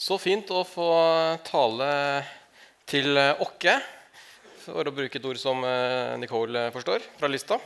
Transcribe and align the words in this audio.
Så 0.00 0.16
fint 0.16 0.48
å 0.48 0.62
få 0.64 0.88
tale 1.44 1.86
til 2.88 3.18
okke, 3.44 3.74
for 4.62 4.88
å 4.88 4.92
bruke 4.96 5.18
et 5.20 5.26
ord 5.28 5.36
som 5.36 5.60
eh, 5.68 6.14
Nicole 6.22 6.62
forstår 6.72 7.04
fra 7.18 7.28
lista. 7.28 7.58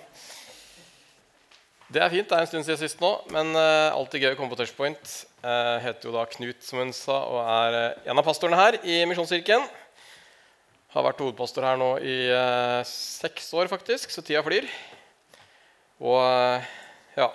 Det 1.87 2.03
er 2.03 2.11
fint. 2.11 2.27
Det 2.27 2.35
er 2.35 2.43
en 2.43 2.51
stund 2.51 2.67
siden 2.67 2.81
sist 2.81 2.99
nå, 2.99 3.13
men 3.31 3.53
uh, 3.55 3.95
alltid 3.95 4.25
gøy 4.25 4.33
å 4.33 4.39
komme 4.41 4.51
på 4.51 4.59
touchpoint. 4.59 5.13
Jeg 5.45 5.85
heter 5.85 6.09
jo 6.09 6.17
da 6.17 6.25
Knut, 6.33 6.59
som 6.67 6.81
hun 6.83 6.91
sa, 6.97 7.21
og 7.29 7.39
er 7.45 7.79
en 8.11 8.19
av 8.19 8.27
pastorene 8.27 8.59
her 8.59 8.81
i 8.83 8.99
Misjonskirken. 9.07 9.69
Har 10.97 11.07
vært 11.07 11.23
hovedpastor 11.23 11.69
her 11.69 11.79
nå 11.79 11.93
i 12.03 12.17
seks 12.89 13.53
år, 13.55 13.71
faktisk, 13.71 14.11
så 14.11 14.27
tida 14.27 14.43
flyr. 14.43 14.67
Og 16.03 16.19
ja 17.15 17.31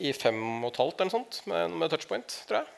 I 0.00 0.16
fem 0.16 0.40
og 0.62 0.70
et 0.70 0.82
halvt 0.86 1.02
eller 1.02 1.10
noe 1.10 1.18
sånt 1.18 1.42
med, 1.50 1.80
med 1.82 1.92
touchpoint, 1.92 2.40
tror 2.48 2.62
jeg. 2.62 2.77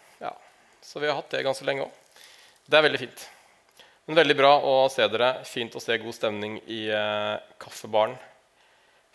Så 0.83 1.01
vi 1.01 1.09
har 1.09 1.19
hatt 1.19 1.31
det 1.31 1.45
ganske 1.45 1.67
lenge 1.69 1.85
òg. 1.87 2.25
Det 2.67 2.79
er 2.79 2.87
veldig 2.87 3.01
fint. 3.03 3.25
Men 4.07 4.19
veldig 4.23 4.37
bra 4.39 4.53
å 4.65 4.75
se 4.91 5.07
dere. 5.13 5.33
Fint 5.47 5.75
å 5.77 5.83
se 5.83 5.99
god 6.01 6.17
stemning 6.17 6.57
i 6.67 6.87
eh, 6.91 7.37
kaffebaren 7.61 8.17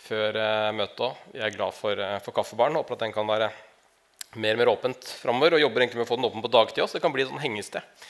før 0.05 0.37
eh, 0.39 0.73
møtet 0.77 1.01
òg. 1.07 1.23
Jeg 1.33 1.47
er 1.47 1.55
glad 1.57 1.75
for, 1.75 1.99
eh, 1.99 2.19
for 2.23 2.35
kaffebaren. 2.37 2.77
Håper 2.79 2.95
at 2.95 3.05
den 3.07 3.15
kan 3.15 3.27
være 3.27 3.49
mer 4.39 4.55
og 4.55 4.61
mer 4.61 4.71
åpent 4.75 5.09
framover. 5.23 5.57
Og 5.57 5.65
jobber 5.65 5.83
egentlig 5.83 6.01
med 6.01 6.07
å 6.07 6.11
få 6.11 6.19
den 6.19 6.29
åpen 6.29 6.45
på 6.45 6.53
dagtid 6.53 6.83
òg, 6.83 6.91
så 6.91 6.99
det 6.99 7.03
kan 7.05 7.15
bli 7.15 7.25
et 7.25 7.31
sånn 7.31 7.43
hengested. 7.43 8.05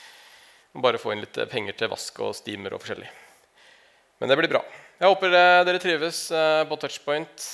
Bare 0.76 1.00
få 1.00 1.14
inn 1.14 1.24
litt 1.24 1.38
eh, 1.40 1.48
penger 1.48 1.78
til 1.80 1.92
vask 1.92 2.20
og 2.26 2.36
steamer 2.36 2.76
og 2.76 2.84
forskjellig. 2.84 3.08
Men 4.20 4.32
det 4.32 4.38
blir 4.40 4.52
bra. 4.52 4.62
Jeg 5.00 5.10
håper 5.12 5.32
eh, 5.32 5.64
dere 5.68 5.80
trives 5.80 6.22
eh, 6.30 6.62
på 6.68 6.80
Touchpoint. 6.84 7.50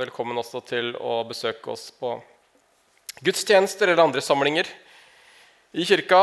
Velkommen 0.00 0.40
også 0.40 0.64
til 0.66 0.94
å 0.96 1.20
besøke 1.28 1.74
oss 1.74 1.90
på 1.92 2.16
gudstjenester 3.24 3.90
eller 3.90 4.06
andre 4.08 4.22
samlinger 4.24 4.68
i 5.72 5.84
kirka. 5.84 6.22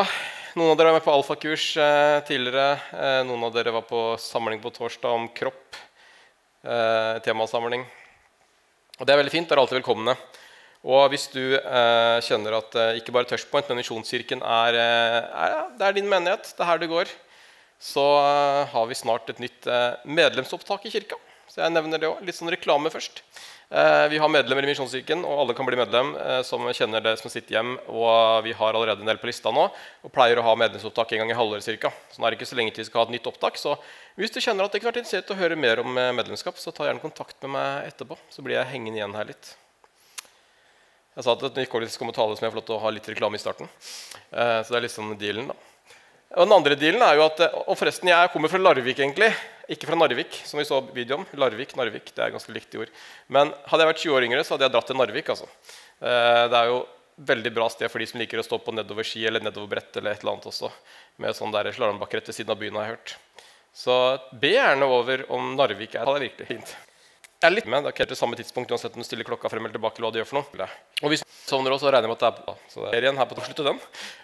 Noen 0.57 0.71
av 0.71 0.77
dere 0.79 0.89
var 0.89 0.97
med 0.97 1.05
på 1.05 1.13
alfakurs 1.13 1.65
eh, 1.77 2.19
tidligere. 2.25 2.79
Eh, 2.97 3.19
noen 3.27 3.43
av 3.45 3.51
dere 3.53 3.73
var 3.75 3.83
på 3.85 3.99
samling 4.17 4.57
på 4.63 4.71
torsdag 4.73 5.11
om 5.13 5.27
kropp. 5.37 5.77
Eh, 6.65 7.19
temasamling. 7.21 7.83
Og 8.97 9.05
Det 9.05 9.13
er 9.13 9.19
veldig 9.21 9.33
fint. 9.35 9.47
Dere 9.49 9.59
er 9.59 9.65
alltid 9.65 9.77
velkomne. 9.83 10.15
Og 10.85 11.09
hvis 11.09 11.27
du 11.33 11.57
kjenner 12.21 12.59
at 12.59 12.75
ikke 12.99 13.09
bare 13.09 13.25
Touchpoint, 13.25 13.65
men 13.71 13.79
Misjonskirken 13.79 14.43
er, 14.45 14.75
er, 14.77 15.55
det 15.79 15.87
er 15.87 15.95
din 15.97 16.05
menighet, 16.05 16.45
det 16.45 16.61
er 16.61 16.69
her 16.69 16.77
du 16.77 16.85
går, 16.91 17.09
så 17.81 18.03
har 18.69 18.85
vi 18.85 18.97
snart 18.99 19.31
et 19.33 19.41
nytt 19.41 19.65
medlemsopptak 20.05 20.85
i 20.85 20.91
kirka. 20.93 21.17
Så 21.49 21.63
jeg 21.63 21.73
nevner 21.73 21.97
det 21.97 22.11
også. 22.11 22.27
Litt 22.29 22.37
sånn 22.37 22.53
reklame 22.53 22.93
først. 22.93 23.23
Eh, 23.69 24.07
vi 24.09 24.17
har 24.17 24.29
medlemmer 24.29 24.63
i 24.63 24.69
Misjonskirken, 24.69 25.23
og 25.25 25.39
alle 25.41 25.53
kan 25.57 25.65
bli 25.65 25.77
medlem 25.79 26.11
eh, 26.21 26.41
som 26.45 26.67
kjenner 26.69 27.01
det 27.01 27.15
som 27.17 27.31
sitt 27.33 27.49
hjem. 27.49 27.73
Og 27.89 28.45
vi 28.45 28.53
har 28.53 28.77
allerede 28.77 29.01
en 29.01 29.09
del 29.09 29.19
på 29.21 29.29
lista 29.29 29.53
nå 29.53 29.65
og 29.65 30.13
pleier 30.13 30.37
å 30.37 30.45
ha 30.45 30.53
medlemsopptak 30.59 31.15
en 31.15 31.23
gang 31.23 31.33
i 31.33 31.37
halvåret. 31.37 31.65
Cirka. 31.65 31.89
Så 32.13 32.21
nå 32.21 32.27
er 32.27 32.33
det 32.33 32.39
ikke 32.39 32.51
så 32.51 32.59
lenge 32.59 32.75
til 32.75 32.85
vi 32.85 32.89
skal 32.91 33.01
ha 33.01 33.07
et 33.09 33.15
nytt 33.17 33.29
opptak. 33.31 33.57
Så 33.57 33.73
hvis 34.19 34.33
du 34.33 34.39
kjenner 34.39 34.67
at 34.67 34.75
det 34.75 34.83
har 34.83 34.91
vært 34.91 35.01
interessert 35.01 35.33
å 35.33 35.39
høre 35.39 35.57
mer 35.57 35.81
om 35.81 35.97
eh, 35.97 36.13
medlemskap, 36.13 36.61
så 36.61 36.73
ta 36.75 36.85
gjerne 36.85 37.01
kontakt 37.01 37.39
med 37.41 37.55
meg 37.57 37.89
etterpå. 37.89 38.19
Så 38.29 38.45
blir 38.45 38.59
jeg 38.59 38.71
hengende 38.75 39.01
igjen 39.01 39.17
her 39.17 39.31
litt. 39.33 39.55
Jeg 41.15 41.25
sa 41.25 41.33
at 41.33 41.57
Nicole 41.57 41.89
kommer 41.97 42.13
tale 42.13 42.35
som 42.37 42.45
jeg 42.45 42.53
får 42.53 42.59
lov 42.59 42.67
til 42.67 42.77
å 42.77 42.83
ha 42.83 42.91
litt 42.91 43.07
reklame 43.07 43.39
i 43.39 43.41
starten. 43.41 43.69
Så 43.71 44.67
det 44.67 44.75
er 44.75 44.83
litt 44.83 44.91
sånn 44.91 45.13
dealen, 45.15 45.47
da. 45.47 45.74
Og 46.35 46.43
den 46.43 46.55
andre 46.55 46.75
dealen 46.75 47.03
er 47.05 47.15
jo 47.15 47.27
at, 47.29 47.41
og 47.63 47.77
forresten, 47.79 48.09
Jeg 48.11 48.31
kommer 48.33 48.51
fra 48.51 48.59
Larvik, 48.59 48.99
egentlig. 48.99 49.29
Ikke 49.71 49.87
fra 49.87 49.95
Narvik, 49.95 50.41
som 50.45 50.59
vi 50.59 50.65
så 50.67 50.81
videoen. 50.93 51.23
Larvik, 51.39 51.75
Narvik, 51.79 52.11
det 52.11 52.23
er 52.25 52.33
ganske 52.33 52.51
likt 52.53 52.75
i 52.75 52.81
ord. 52.83 52.91
Men 53.31 53.53
hadde 53.65 53.85
jeg 53.85 53.91
vært 53.91 54.03
20 54.03 54.17
år 54.17 54.27
yngre, 54.27 54.43
så 54.43 54.55
hadde 54.55 54.67
jeg 54.67 54.73
dratt 54.75 54.89
til 54.91 54.99
Narvik. 54.99 55.31
altså. 55.31 55.47
Eh, 56.01 56.43
det 56.51 56.59
er 56.59 56.71
jo 56.73 56.81
veldig 57.15 57.53
bra 57.55 57.69
sted 57.71 57.87
for 57.91 58.03
de 58.03 58.07
som 58.09 58.19
liker 58.19 58.41
å 58.41 58.43
stå 58.43 58.59
på 58.59 58.73
nedoverski 58.75 59.23
eller 59.25 59.43
nedoverbrett 59.45 59.95
eller 60.01 60.11
et 60.11 60.25
eller 60.25 60.35
annet 60.35 60.49
også. 60.51 60.71
Med 61.23 61.37
sånn 61.37 61.55
der 61.55 61.71
slalåmbakke 61.71 62.19
rett 62.19 62.27
ved 62.27 62.35
siden 62.35 62.51
av 62.51 62.59
byen, 62.59 62.75
har 62.75 62.89
jeg 62.89 62.97
hørt. 62.97 63.15
Så 63.75 63.95
be 64.41 64.51
gjerne 64.55 64.91
over 64.91 65.23
om 65.35 65.55
Narvik 65.55 65.95
er 65.95 66.03
Det 66.03 66.19
er 66.19 66.27
virkelig 66.27 66.47
fint. 66.51 66.75
Jeg 67.43 67.51
er 67.51 67.53
litt 67.53 67.67
med, 67.67 67.83
Det 67.83 67.89
er 67.89 67.93
ikke 67.93 68.03
helt 68.05 68.13
det 68.15 68.17
samme 68.17 68.37
tidspunkt 68.39 68.71
uansett 68.71 68.95
om 68.95 69.03
du 69.03 69.05
stiller 69.05 69.27
klokka 69.27 69.49
frem 69.51 69.65
eller 69.65 69.75
tilbake. 69.75 69.99
eller 69.99 70.07
hva 70.07 70.13
du 70.15 70.19
gjør 70.21 70.29
for 70.29 70.39
noe. 70.39 70.69
Og 71.03 71.11
hvis 71.11 71.21
du 71.21 71.27
sovner 71.45 71.75
også, 71.75 71.85
så 71.85 71.91
regner 71.93 72.07
jeg 72.07 72.13
med 72.13 72.17
at 72.17 72.23
det 72.23 72.31
er 72.31 72.45
på. 72.45 72.55
Så 72.71 72.85
det 72.85 72.95
er 72.97 73.05
igjen 73.05 73.19
her 73.19 73.27
på 73.29 73.37
slutt 73.43 73.61
den. 73.67 73.81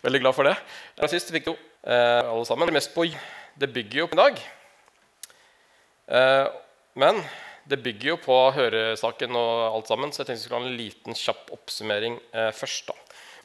Veldig 0.08 0.22
glad 0.24 0.38
for 0.38 0.48
det. 0.48 0.56
Og 0.98 1.12
sist 1.12 1.32
fikk 1.36 1.50
du 1.50 1.54
eh, 1.54 2.24
alle 2.24 2.46
sammen. 2.48 2.74
Mest 2.74 2.96
på 2.96 3.06
Det 3.62 3.70
bygger 3.70 4.00
jo 4.00 4.08
på 4.08 4.18
i 4.18 4.22
dag. 4.22 4.42
Eh, 6.08 6.48
men 6.96 7.22
det 7.68 7.78
bygger 7.84 8.14
jo 8.14 8.18
på 8.24 8.38
høresaken 8.56 9.36
og 9.38 9.76
alt 9.76 9.92
sammen, 9.92 10.12
så 10.12 10.24
jeg 10.24 10.32
tenkte 10.32 10.42
vi 10.42 10.48
skulle 10.48 10.62
ha 10.64 10.70
en 10.72 10.80
liten 10.80 11.18
kjapp 11.18 11.52
oppsummering 11.54 12.18
eh, 12.34 12.50
først. 12.56 12.90
da. 12.90 12.96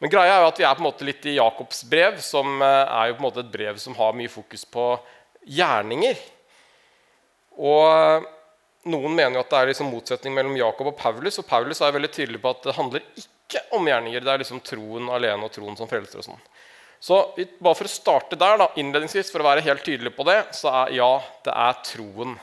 Men 0.01 0.13
greia 0.13 0.39
er 0.39 0.43
jo 0.45 0.49
at 0.51 0.59
vi 0.61 0.65
er 0.69 0.77
på 0.77 0.83
en 0.83 0.89
måte 0.89 1.07
litt 1.09 1.27
i 1.29 1.37
Jakobs 1.37 1.85
brev, 1.89 2.19
som 2.25 2.63
eh, 2.63 2.85
er 2.87 3.11
jo 3.11 3.19
på 3.19 3.23
en 3.23 3.29
måte 3.29 3.45
et 3.45 3.53
brev 3.53 3.79
som 3.83 3.97
har 3.99 4.17
mye 4.17 4.33
fokus 4.33 4.65
på 4.69 4.89
gjerninger. 5.59 6.19
Og 7.57 8.27
noen 8.87 9.15
mener 9.15 9.39
jo 9.39 9.43
at 9.43 9.53
det 9.53 9.59
er 9.61 9.71
liksom 9.73 9.91
motsetning 9.91 10.35
mellom 10.37 10.57
Jakob 10.59 10.93
og 10.93 10.99
Paulus. 10.99 11.41
Og 11.43 11.49
Paulus 11.49 11.83
er 11.83 11.95
veldig 11.97 12.13
tydelig 12.15 12.41
på 12.43 12.53
at 12.53 12.69
det 12.69 12.77
handler 12.77 13.05
ikke 13.19 13.63
om 13.77 13.89
gjerninger. 13.89 14.25
Det 14.25 14.33
er 14.33 14.43
liksom 14.43 14.63
troen 14.67 15.11
alene 15.13 15.47
og 15.47 15.53
troen 15.55 15.79
som 15.79 15.91
frelser. 15.91 16.23
og 16.23 16.29
sånn. 16.29 16.45
Så 17.01 17.21
bare 17.61 17.77
For 17.77 17.87
å 17.89 17.93
starte 17.93 18.39
der, 18.39 18.59
da, 18.61 18.71
innledningsvis, 18.81 19.31
for 19.33 19.45
å 19.45 19.49
være 19.51 19.65
helt 19.67 19.85
tydelig 19.85 20.15
på 20.17 20.27
det, 20.29 20.39
så 20.57 20.73
er 20.83 20.97
ja, 20.97 21.11
det 21.45 21.55
er 21.55 21.81
troen 21.87 22.37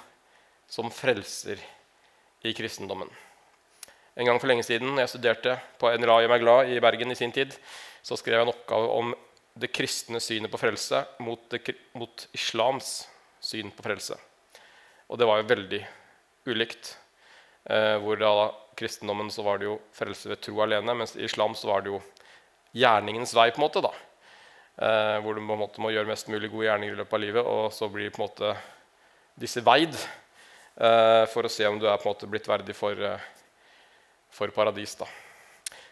som 0.69 0.91
frelser 0.93 1.61
i 2.43 2.53
kristendommen. 2.55 3.09
En 4.13 4.29
gang 4.29 4.37
for 4.37 4.51
lenge 4.51 4.65
siden 4.65 4.99
jeg 4.99 5.09
studerte 5.09 5.57
på 5.81 5.89
NLA 5.97 6.19
i 6.25 6.39
Glad 6.41 6.69
i 6.69 6.81
Bergen 6.83 7.11
i 7.11 7.17
sin 7.17 7.33
tid, 7.33 7.55
så 8.05 8.17
skrev 8.19 8.37
jeg 8.37 8.45
en 8.45 8.53
oppgave 8.53 8.91
om 8.93 9.13
det 9.57 9.71
kristne 9.73 10.19
synet 10.21 10.51
på 10.51 10.59
frelse 10.61 11.03
mot, 11.21 11.41
det, 11.49 11.75
mot 11.97 12.27
islams 12.33 13.03
syn 13.43 13.71
på 13.73 13.85
frelse. 13.85 14.17
Og 15.09 15.19
det 15.19 15.27
var 15.29 15.41
jo 15.41 15.49
veldig 15.49 15.81
ulikt. 16.49 16.95
Eh, 17.65 17.97
hvor 18.03 18.19
da 18.19 18.33
kristendommen 18.79 19.29
så 19.31 19.45
var 19.45 19.61
det 19.61 19.69
jo 19.69 19.77
frelse 19.95 20.31
ved 20.31 20.41
tro 20.43 20.63
alene, 20.63 20.95
mens 20.97 21.15
i 21.15 21.23
islam 21.27 21.55
så 21.55 21.69
var 21.69 21.85
det 21.85 21.93
jo 21.93 22.01
gjerningens 22.73 23.35
vei. 23.37 23.51
på 23.51 23.61
en 23.61 23.67
måte 23.67 23.83
da. 23.85 23.93
Eh, 24.81 25.19
hvor 25.21 25.35
du 25.35 25.43
på 25.43 25.53
en 25.53 25.63
måte 25.63 25.81
må 25.81 25.93
gjøre 25.93 26.09
mest 26.09 26.27
mulig 26.27 26.49
gode 26.51 26.67
gjerninger 26.67 26.97
i 26.97 27.01
løpet 27.03 27.19
av 27.19 27.23
livet, 27.25 27.45
og 27.45 27.71
så 27.73 27.89
blir 27.89 28.09
på 28.09 28.23
en 28.23 28.27
måte 28.27 28.55
disse 29.39 29.61
veid 29.61 29.95
Eh, 30.73 31.25
for 31.29 31.45
å 31.45 31.51
se 31.51 31.67
om 31.69 31.77
du 31.77 31.85
er 31.85 31.99
på 32.01 32.07
en 32.07 32.15
måte 32.15 32.29
blitt 32.29 32.47
verdig 32.49 32.73
for, 32.75 32.97
eh, 32.97 33.19
for 34.33 34.47
paradis. 34.47 34.95
Da. 34.95 35.05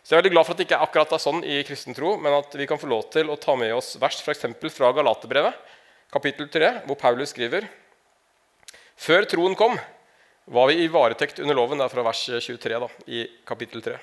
Så 0.04 0.10
Jeg 0.10 0.18
er 0.18 0.22
veldig 0.24 0.32
glad 0.34 0.46
for 0.46 0.52
at 0.54 0.58
det 0.58 0.68
ikke 0.68 0.82
akkurat 0.82 1.12
er 1.14 1.22
sånn 1.22 1.44
i 1.46 1.64
kristen 1.64 1.94
tro, 1.94 2.18
men 2.18 2.34
at 2.34 2.52
vi 2.52 2.66
kan 2.66 2.80
få 2.80 2.90
lov 2.90 3.12
til 3.12 3.28
å 3.30 3.40
ta 3.40 3.56
med 3.56 3.72
oss 3.74 3.96
vers 3.98 4.20
for 4.22 4.34
fra 4.34 4.92
Galaterbrevet, 4.92 5.54
kapittel 6.12 6.48
3, 6.48 6.86
hvor 6.88 6.98
Paulus 6.98 7.30
skriver 7.30 7.70
Før 8.98 9.26
troen 9.26 9.56
kom, 9.56 9.80
var 10.46 10.72
vi 10.72 10.84
i 10.84 10.88
varetekt 10.91 11.40
under 11.40 11.57
loven. 11.57 11.79
Det 11.79 11.85
er 11.88 11.94
fra 11.94 12.06
vers 12.06 12.24
23 12.29 12.79
da, 12.85 12.90
i 13.07 13.25
kapittel 13.47 13.84
3. 13.85 13.97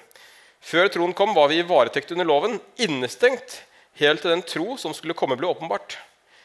Før 0.60 0.90
troen 0.92 1.14
kom, 1.16 1.34
var 1.36 1.50
vi 1.50 1.60
i 1.62 1.66
varetekt 1.66 2.12
under 2.14 2.26
loven, 2.26 2.58
innestengt 2.82 3.62
helt 3.98 4.22
til 4.22 4.34
den 4.34 4.44
tro 4.46 4.76
som 4.80 4.94
skulle 4.94 5.16
komme, 5.18 5.38
ble 5.38 5.50
åpenbart. 5.50 5.98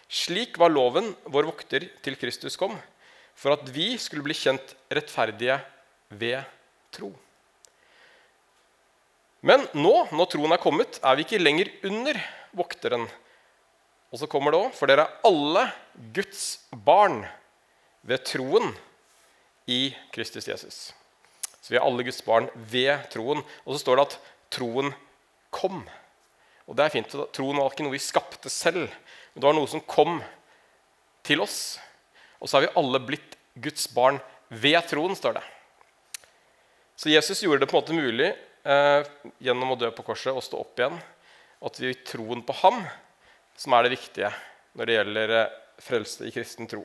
Slik 0.09 0.57
var 0.61 0.73
loven 0.73 1.13
vår 1.25 1.47
vokter 1.49 1.87
til 2.05 2.17
Kristus 2.19 2.57
kom 2.59 2.75
for 3.35 3.55
at 3.55 3.67
vi 3.73 3.93
skulle 4.01 4.25
bli 4.25 4.35
kjent 4.37 4.75
rettferdige 4.93 5.57
ved 6.13 6.43
tro. 6.93 7.11
Men 9.43 9.65
nå, 9.75 9.93
når 10.15 10.29
troen 10.31 10.55
er 10.55 10.61
kommet, 10.61 10.99
er 11.03 11.17
vi 11.17 11.25
ikke 11.25 11.41
lenger 11.41 11.71
under 11.89 12.19
vokteren. 12.55 13.07
Og 14.13 14.21
så 14.21 14.29
kommer 14.29 14.53
det 14.53 14.59
òg 14.61 14.75
For 14.77 14.87
dere 14.87 15.07
er 15.07 15.27
alle 15.27 15.65
Guds 16.15 16.43
barn 16.85 17.23
ved 18.05 18.23
troen 18.29 18.69
i 19.69 19.96
Kristus 20.16 20.47
Jesus. 20.47 20.78
Så 21.63 21.72
vi 21.72 21.79
er 21.79 21.85
alle 21.85 22.03
Guds 22.03 22.22
barn 22.25 22.50
ved 22.56 23.07
troen. 23.13 23.44
Og 23.63 23.75
så 23.75 23.84
står 23.84 24.00
det 24.00 24.07
at 24.09 24.18
troen 24.57 24.91
kom. 25.53 25.84
Og 26.68 26.75
det 26.78 26.85
er 26.85 26.94
fint. 26.94 27.16
Troen 27.35 27.59
var 27.59 27.72
ikke 27.72 27.85
noe 27.88 27.96
vi 27.96 28.03
skapte 28.03 28.52
selv, 28.52 28.91
men 29.34 29.41
det 29.41 29.47
var 29.47 29.55
noe 29.58 29.72
som 29.72 29.84
kom 29.87 30.20
til 31.23 31.43
oss 31.43 31.78
og 32.43 32.49
så 32.49 32.58
har 32.58 32.66
vi 32.66 32.76
alle 32.76 32.99
blitt 32.99 33.37
Guds 33.55 33.87
barn 33.96 34.20
ved 34.52 34.82
troen, 34.90 35.16
står 35.16 35.37
det. 35.37 35.43
Så 36.99 37.09
Jesus 37.09 37.40
gjorde 37.43 37.64
det 37.64 37.70
på 37.72 37.78
en 37.78 37.82
måte 37.82 37.96
mulig 37.96 38.34
eh, 38.67 39.11
gjennom 39.40 39.72
å 39.72 39.78
dø 39.79 39.87
på 39.96 40.03
korset 40.03 40.35
og 40.35 40.43
stå 40.43 40.59
opp 40.59 40.82
igjen. 40.82 40.97
At 41.64 41.79
vi 41.79 41.93
troen 42.03 42.43
på 42.43 42.55
ham 42.59 42.82
som 43.55 43.78
er 43.78 43.87
det 43.87 43.93
viktige 43.96 44.34
når 44.76 44.90
det 44.90 44.97
gjelder 44.97 45.35
eh, 45.37 45.55
frelse 45.87 46.28
i 46.28 46.34
kristen 46.35 46.67
tro. 46.67 46.84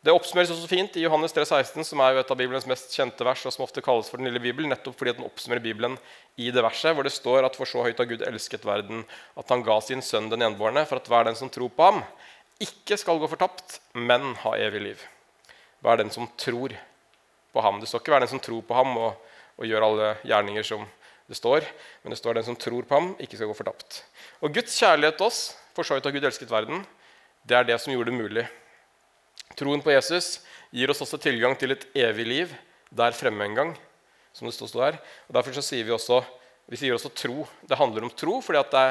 Det 0.00 0.12
oppsummeres 0.16 0.48
også 0.54 0.68
fint 0.68 0.94
i 0.96 1.02
Johannes 1.02 1.34
3, 1.36 1.42
16, 1.44 1.84
som 1.84 2.00
er 2.00 2.16
et 2.16 2.30
av 2.32 2.38
Bibelens 2.40 2.64
mest 2.68 2.94
kjente 2.96 3.24
vers, 3.26 3.42
og 3.44 3.52
som 3.52 3.66
ofte 3.66 3.82
kalles 3.84 4.08
for 4.08 4.16
den 4.16 4.30
lille 4.30 4.40
Bibelen, 4.40 4.72
nettopp 4.72 4.96
fordi 4.96 5.12
den 5.18 5.26
oppsummerer 5.26 5.60
Bibelen 5.60 5.98
i 6.40 6.46
det 6.48 6.62
verset 6.64 6.94
hvor 6.96 7.04
det 7.04 7.12
står 7.12 7.44
at 7.44 7.58
for 7.58 7.68
så 7.68 7.82
høyt 7.84 8.00
har 8.00 8.08
Gud 8.08 8.24
elsket 8.24 8.64
verden, 8.64 9.02
at 9.36 9.52
han 9.52 9.64
ga 9.66 9.76
sin 9.84 10.00
sønn 10.00 10.30
den 10.32 10.46
enbårne, 10.46 10.86
for 10.88 10.96
at 10.96 11.10
hver 11.10 11.28
den 11.28 11.36
som 11.36 11.52
tror 11.52 11.68
på 11.76 11.90
ham, 11.90 12.00
ikke 12.64 12.96
skal 12.96 13.20
gå 13.20 13.28
fortapt, 13.28 13.76
men 13.92 14.32
ha 14.40 14.54
evig 14.56 14.80
liv. 14.86 15.02
Hva 15.84 15.92
er 15.92 16.00
den 16.00 16.12
som 16.14 16.30
tror 16.40 16.72
på 17.52 17.64
ham? 17.66 17.80
Det 17.80 17.88
står 17.90 18.00
ikke 18.00 18.14
'hver 18.14 18.24
den 18.24 18.32
som 18.32 18.40
tror 18.40 18.62
på 18.64 18.74
ham' 18.80 18.96
og, 18.96 19.20
og 19.58 19.68
gjør 19.68 19.84
alle 19.84 20.16
gjerninger 20.24 20.64
som 20.64 20.88
det 21.28 21.36
står, 21.36 21.60
men 22.02 22.10
det 22.10 22.18
står 22.18 22.40
den 22.40 22.44
som 22.44 22.56
tror 22.56 22.88
på 22.88 22.94
ham, 22.94 23.12
ikke 23.20 23.36
skal 23.36 23.52
gå 23.52 23.54
fortapt. 23.54 24.04
Og 24.40 24.54
Guds 24.54 24.80
kjærlighet 24.80 25.16
til 25.20 25.26
oss, 25.26 25.56
for 25.76 25.84
så 25.84 25.94
vidt 25.94 26.08
har 26.08 26.12
Gud 26.12 26.24
elsket 26.24 26.50
verden, 26.50 26.86
det 27.44 27.56
er 27.56 27.64
det 27.64 27.80
som 27.80 27.92
gjorde 27.92 28.10
det 28.10 28.16
mulig. 28.16 28.48
Troen 29.60 29.82
på 29.84 29.92
Jesus 29.92 30.38
gir 30.72 30.88
oss 30.88 31.02
også 31.04 31.20
tilgang 31.20 31.52
til 31.60 31.74
et 31.74 31.84
evig 32.00 32.24
liv 32.24 32.52
der 32.96 33.12
fremme 33.12 33.44
en 33.44 33.56
gang. 33.58 33.72
som 34.32 34.46
det 34.46 34.54
står 34.54 34.84
her. 34.84 34.98
Og 35.28 35.34
Derfor 35.34 35.52
så 35.52 35.62
sier 35.62 35.84
vi 35.84 35.90
også 35.90 36.22
vi 36.70 36.78
sier 36.78 36.94
også 36.94 37.10
tro. 37.10 37.46
Det 37.66 37.76
handler 37.76 38.06
om 38.06 38.12
tro, 38.14 38.36
fordi 38.40 38.84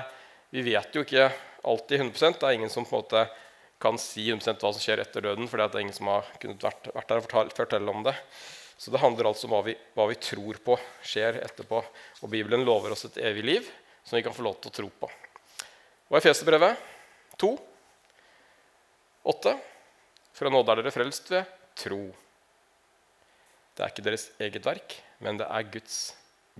vi 0.51 0.63
vet 0.66 0.95
jo 0.95 1.06
ikke 1.06 1.30
alltid 1.63 2.01
100% 2.01 2.39
Det 2.39 2.48
er 2.48 2.57
ingen 2.57 2.69
som 2.69 2.83
på 2.83 2.98
en 2.98 3.04
måte 3.04 3.21
kan 3.80 3.95
si 3.98 4.25
100 4.27 4.60
hva 4.60 4.74
som 4.74 4.83
skjer 4.83 5.00
etter 5.00 5.24
døden, 5.24 5.48
fordi 5.48 5.63
det 5.63 5.80
er 5.80 5.86
ingen 5.86 5.95
som 5.95 6.12
har 6.12 6.27
kunnet 6.42 6.63
vært, 6.63 6.89
vært 6.92 7.07
der 7.07 7.21
og 7.21 7.24
fortelle, 7.24 7.56
fortelle 7.56 7.94
om 7.94 8.04
det. 8.04 8.16
Så 8.75 8.92
det 8.92 9.00
handler 9.00 9.30
altså 9.31 9.48
om 9.48 9.56
hva 9.56 9.62
vi, 9.63 9.77
hva 9.95 10.10
vi, 10.12 10.19
tror 10.19 10.60
på 10.66 10.75
skjer 11.00 11.39
etterpå. 11.39 11.80
Og 12.19 12.31
Bibelen 12.31 12.68
lover 12.68 12.92
oss 12.92 13.07
et 13.07 13.21
evig 13.24 13.45
liv 13.48 13.71
som 14.04 14.18
vi 14.19 14.25
kan 14.27 14.36
få 14.36 14.44
lov 14.44 14.60
til 14.60 14.74
å 14.74 14.75
tro 14.75 14.92
på. 14.92 15.12
Og 16.12 16.19
Efeserbrevet 16.19 16.83
2, 17.39 17.54
8. 19.31 19.56
Fra 20.39 20.51
nåde 20.51 20.71
er 20.71 20.80
dere 20.80 20.95
frelst 20.95 21.27
ved 21.33 21.47
tro. 21.80 22.00
Det 23.75 23.83
er 23.83 23.91
ikke 23.91 24.06
deres 24.06 24.30
eget 24.39 24.63
verk, 24.63 24.95
men 25.24 25.39
det 25.39 25.47
er 25.47 25.68
Guds 25.74 25.97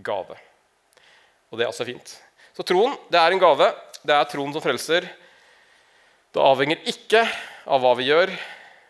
gave. 0.04 0.36
Og 1.50 1.60
det 1.60 1.64
er 1.64 1.72
altså 1.72 1.88
fint. 1.88 2.12
Så 2.56 2.66
troen 2.68 2.98
det 3.12 3.20
er 3.22 3.32
en 3.32 3.40
gave. 3.40 3.70
Det 4.04 4.16
er 4.16 4.28
troen 4.32 4.52
som 4.56 4.64
frelser. 4.64 5.08
Det 6.36 6.44
avhenger 6.44 6.84
ikke 6.92 7.24
av 7.72 7.80
hva 7.84 7.96
vi 8.00 8.10
gjør, 8.10 8.34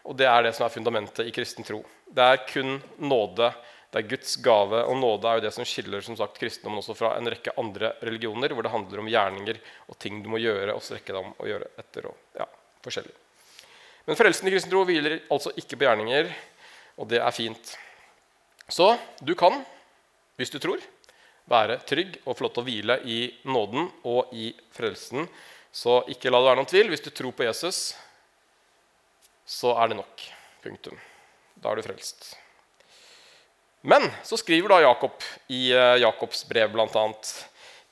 og 0.09 0.17
det 0.17 0.27
er 0.29 0.47
det 0.47 0.55
som 0.57 0.65
er 0.65 0.73
fundamentet 0.73 1.29
i 1.29 1.33
kristen 1.37 1.65
tro. 1.65 1.83
Det 2.09 2.25
er 2.25 2.43
kun 2.49 2.79
nåde. 2.97 3.53
Det 3.89 4.01
er 4.01 4.09
Guds 4.09 4.35
gave, 4.45 4.83
og 4.89 4.97
nåde 4.97 5.29
er 5.29 5.39
jo 5.39 5.45
det 5.47 5.53
som 5.53 5.65
skiller 5.65 6.01
som 6.05 6.17
sagt, 6.17 6.37
kristendommen 6.41 6.81
også 6.81 6.97
fra 6.97 7.15
en 7.17 7.29
rekke 7.29 7.53
andre 7.61 7.95
religioner, 8.05 8.53
hvor 8.53 8.65
det 8.65 8.73
handler 8.73 9.01
om 9.01 9.09
gjerninger 9.09 9.61
og 9.87 9.97
ting 10.01 10.21
du 10.25 10.29
må 10.33 10.41
gjøre 10.41 10.75
og 10.75 10.85
strekke 10.85 11.13
deg 11.13 11.23
om 11.23 11.33
å 11.37 11.49
gjøre 11.49 11.73
etter. 11.81 12.09
og 12.09 12.37
ja, 12.41 12.45
forskjellig. 12.85 13.17
Men 14.09 14.17
frelsen 14.17 14.47
i 14.49 14.51
kristen 14.55 14.71
tro 14.73 14.81
hviler 14.89 15.19
altså 15.29 15.51
ikke 15.53 15.77
på 15.77 15.85
gjerninger, 15.85 16.31
og 16.97 17.11
det 17.11 17.19
er 17.21 17.35
fint. 17.35 17.75
Så 18.65 18.87
du 19.21 19.35
kan, 19.37 19.59
hvis 20.41 20.49
du 20.49 20.57
tror, 20.57 20.81
være 21.49 21.77
trygg 21.85 22.17
og 22.25 22.39
til 22.39 22.49
å 22.49 22.65
hvile 22.65 22.97
i 23.05 23.19
nåden 23.45 23.85
og 24.09 24.33
i 24.33 24.49
frelsen 24.73 25.29
så 25.69 25.99
ikke 26.09 26.31
la 26.33 26.41
det 26.41 26.49
være 26.49 26.61
noen 26.63 26.71
tvil. 26.73 26.89
Hvis 26.89 27.05
du 27.05 27.11
tror 27.13 27.37
på 27.37 27.45
Jesus, 27.45 27.93
så 29.45 29.77
er 29.77 29.91
det 29.91 29.99
nok. 30.01 30.25
Punktum. 30.65 30.97
Da 31.53 31.69
er 31.69 31.77
du 31.77 31.85
frelst. 31.85 32.33
Men 33.85 34.09
så 34.25 34.41
skriver 34.41 34.73
da 34.73 34.83
Jakob 34.89 35.21
i 35.53 35.69
uh, 35.71 35.95
Jakobs 36.01 36.47
brev 36.49 36.73
bl.a. 36.73 37.07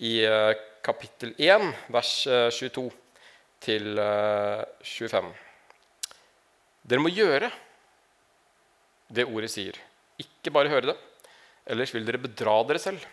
i 0.03 0.13
uh, 0.25 0.51
kapittel 0.83 1.37
1, 1.37 1.69
vers 1.93 2.13
22 2.57 2.89
eh, 2.89 3.03
til 3.63 3.99
25. 4.81 5.46
Dere 6.87 7.03
må 7.03 7.11
gjøre 7.11 7.51
det 9.11 9.27
ordet 9.27 9.51
sier. 9.51 9.75
Ikke 10.19 10.53
bare 10.55 10.71
høre 10.71 10.93
det. 10.93 10.97
Ellers 11.67 11.91
vil 11.95 12.07
dere 12.07 12.21
bedra 12.21 12.61
dere 12.67 12.79
selv. 12.81 13.03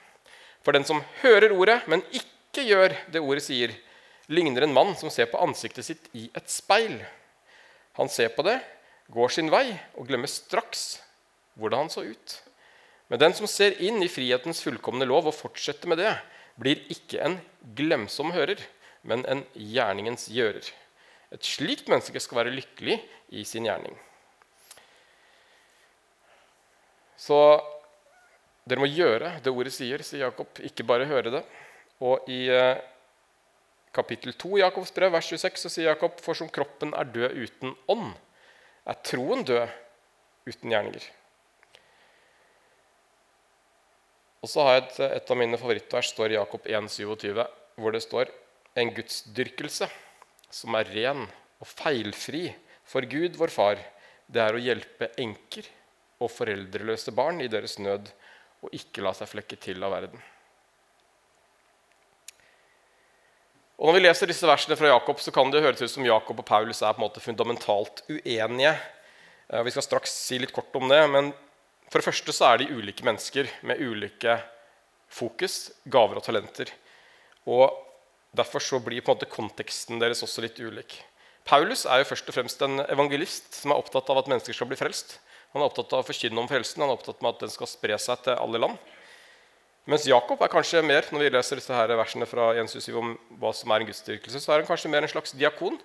For 0.65 0.75
den 0.75 0.87
som 0.87 1.03
hører 1.21 1.53
ordet, 1.53 1.83
men 1.91 2.05
ikke 2.15 2.65
gjør 2.65 2.95
det 3.13 3.23
ordet 3.23 3.43
sier, 3.45 3.75
ligner 4.31 4.65
en 4.65 4.75
mann 4.75 4.95
som 4.97 5.11
ser 5.13 5.29
på 5.29 5.41
ansiktet 5.43 5.85
sitt 5.87 6.07
i 6.17 6.29
et 6.33 6.49
speil. 6.51 6.97
Han 7.99 8.09
ser 8.09 8.31
på 8.35 8.47
det, 8.47 8.61
går 9.13 9.35
sin 9.35 9.51
vei 9.53 9.67
og 9.99 10.07
glemmer 10.09 10.31
straks 10.31 11.03
hvordan 11.59 11.85
han 11.85 11.93
så 11.93 12.07
ut. 12.07 12.39
Men 13.11 13.21
den 13.21 13.35
som 13.37 13.51
ser 13.51 13.77
inn 13.85 14.01
i 14.03 14.09
frihetens 14.09 14.63
fullkomne 14.65 15.07
lov 15.07 15.29
og 15.29 15.37
fortsetter 15.37 15.91
med 15.91 16.01
det, 16.01 16.15
blir 16.57 16.81
ikke 16.91 17.21
en 17.27 17.37
glemsom 17.77 18.33
hører, 18.35 18.63
men 19.03 19.27
en 19.29 19.43
gjerningens 19.53 20.31
gjører. 20.33 20.65
Et 21.35 21.47
slikt 21.47 21.89
menneske 21.91 22.21
skal 22.23 22.45
være 22.45 22.55
lykkelig 22.55 22.99
i 23.35 23.43
sin 23.49 23.67
gjerning. 23.67 23.95
Så 27.19 27.39
dere 28.69 28.83
må 28.83 28.89
gjøre 28.89 29.39
det 29.43 29.53
ordet 29.53 29.73
sier, 29.75 30.03
sier 30.07 30.29
Jakob, 30.29 30.61
ikke 30.63 30.87
bare 30.87 31.09
høre 31.09 31.33
det. 31.35 31.43
Og 32.05 32.29
i 32.31 32.45
eh, 32.53 32.79
kapittel 33.95 34.35
2 34.37 34.59
i 34.59 34.63
Jakobs 34.63 34.95
brev, 34.95 35.13
vers 35.15 35.27
26, 35.31 35.59
så 35.65 35.73
sier 35.73 35.91
Jakob.: 35.91 36.21
For 36.23 36.39
som 36.39 36.51
kroppen 36.53 36.95
er 36.95 37.11
død 37.11 37.37
uten 37.45 37.75
ånd, 37.91 38.15
er 38.87 39.03
troen 39.07 39.45
død 39.47 39.67
uten 40.47 40.73
gjerninger. 40.75 41.11
Og 44.45 44.51
så 44.53 44.65
har 44.67 44.75
jeg 44.77 44.83
et, 44.85 44.99
et 45.19 45.31
av 45.33 45.41
mine 45.41 45.59
favorittvers 45.59 46.11
står 46.13 46.35
i 46.35 46.39
Jakob 46.39 46.67
1,27, 46.69 47.47
hvor 47.81 47.95
det 47.95 48.03
står 48.05 48.33
en 48.77 48.91
gudsdyrkelse 48.93 49.89
som 50.55 50.77
er 50.79 50.91
ren 50.95 51.25
og 51.59 51.67
feilfri 51.67 52.47
for 52.87 53.07
Gud, 53.11 53.39
vår 53.41 53.51
Far, 53.51 53.81
det 54.31 54.41
er 54.41 54.55
å 54.55 54.63
hjelpe 54.63 55.11
enker 55.21 55.67
og 56.23 56.31
foreldreløse 56.33 57.13
barn 57.17 57.43
i 57.43 57.51
deres 57.51 57.77
nød 57.83 58.11
og 58.65 58.77
ikke 58.77 59.03
la 59.05 59.13
seg 59.17 59.29
flekke 59.33 59.59
til 59.61 59.83
av 59.85 59.93
verden. 59.93 60.23
Og 63.75 63.89
Når 63.91 63.97
vi 63.97 64.03
leser 64.05 64.31
disse 64.31 64.47
versene 64.47 64.77
fra 64.79 64.93
Jakob, 64.93 65.19
så 65.21 65.33
kan 65.35 65.51
det 65.51 65.65
høres 65.65 65.83
ut 65.83 65.91
som 65.91 66.07
Jakob 66.07 66.39
og 66.39 66.47
Paulus 66.47 66.81
er 66.81 66.95
på 66.95 67.03
en 67.03 67.09
måte 67.09 67.21
fundamentalt 67.21 68.05
uenige. 68.07 68.77
Eh, 69.51 69.63
vi 69.67 69.73
skal 69.75 69.85
straks 69.85 70.15
si 70.15 70.39
litt 70.39 70.55
kort 70.55 70.73
om 70.79 70.87
det, 70.89 71.01
men 71.11 71.33
for 71.91 71.99
det 71.99 72.07
første 72.07 72.33
så 72.33 72.53
er 72.53 72.63
de 72.63 72.71
ulike 72.71 73.05
mennesker 73.05 73.51
med 73.67 73.83
ulike 73.83 74.39
fokus, 75.11 75.73
gaver 75.91 76.23
og 76.23 76.25
talenter. 76.25 76.71
Og 77.51 77.67
Derfor 78.35 78.63
så 78.63 78.81
blir 78.83 79.05
på 79.05 79.13
en 79.13 79.19
måte 79.19 79.31
konteksten 79.31 80.01
deres 80.03 80.23
også 80.27 80.43
litt 80.43 80.59
ulik. 80.59 80.97
Paulus 81.47 81.85
er 81.85 82.01
jo 82.01 82.09
først 82.09 82.31
og 82.31 82.35
fremst 82.35 82.63
en 82.65 82.81
evangelist 82.89 83.61
som 83.61 83.75
er 83.75 83.79
opptatt 83.79 84.09
av 84.11 84.23
at 84.23 84.31
mennesker 84.33 84.57
skal 84.57 84.71
bli 84.71 84.79
frelst. 84.81 85.19
Han 85.53 85.63
er 85.63 85.69
opptatt 85.69 85.93
av 85.95 86.03
å 86.03 86.07
forkynne 86.09 86.41
om 86.41 86.49
frelsen, 86.51 86.83
han 86.83 86.91
er 86.91 86.97
opptatt 86.97 87.21
av 87.23 87.31
at 87.31 87.45
den 87.45 87.53
skal 87.53 87.69
spre 87.71 87.99
seg 88.01 88.25
til 88.25 88.35
alle 88.35 88.59
land. 88.65 88.79
Mens 89.87 90.07
Jakob 90.09 90.41
er 90.41 90.51
kanskje 90.51 90.81
mer 90.83 91.05
når 91.13 91.27
vi 91.27 91.33
leser 91.35 91.61
disse 91.61 91.77
her 91.77 91.93
versene 91.93 92.27
fra 92.27 92.49
Jens 92.57 92.75
om 92.89 93.13
hva 93.39 93.53
som 93.55 93.71
er 93.71 93.85
en 93.85 93.91
gudsdyrkelse, 93.91 94.41
så 94.41 94.55
er 94.55 94.63
han 94.63 94.69
kanskje 94.71 94.91
mer 94.91 95.05
en 95.05 95.13
slags 95.13 95.37
diakon 95.37 95.77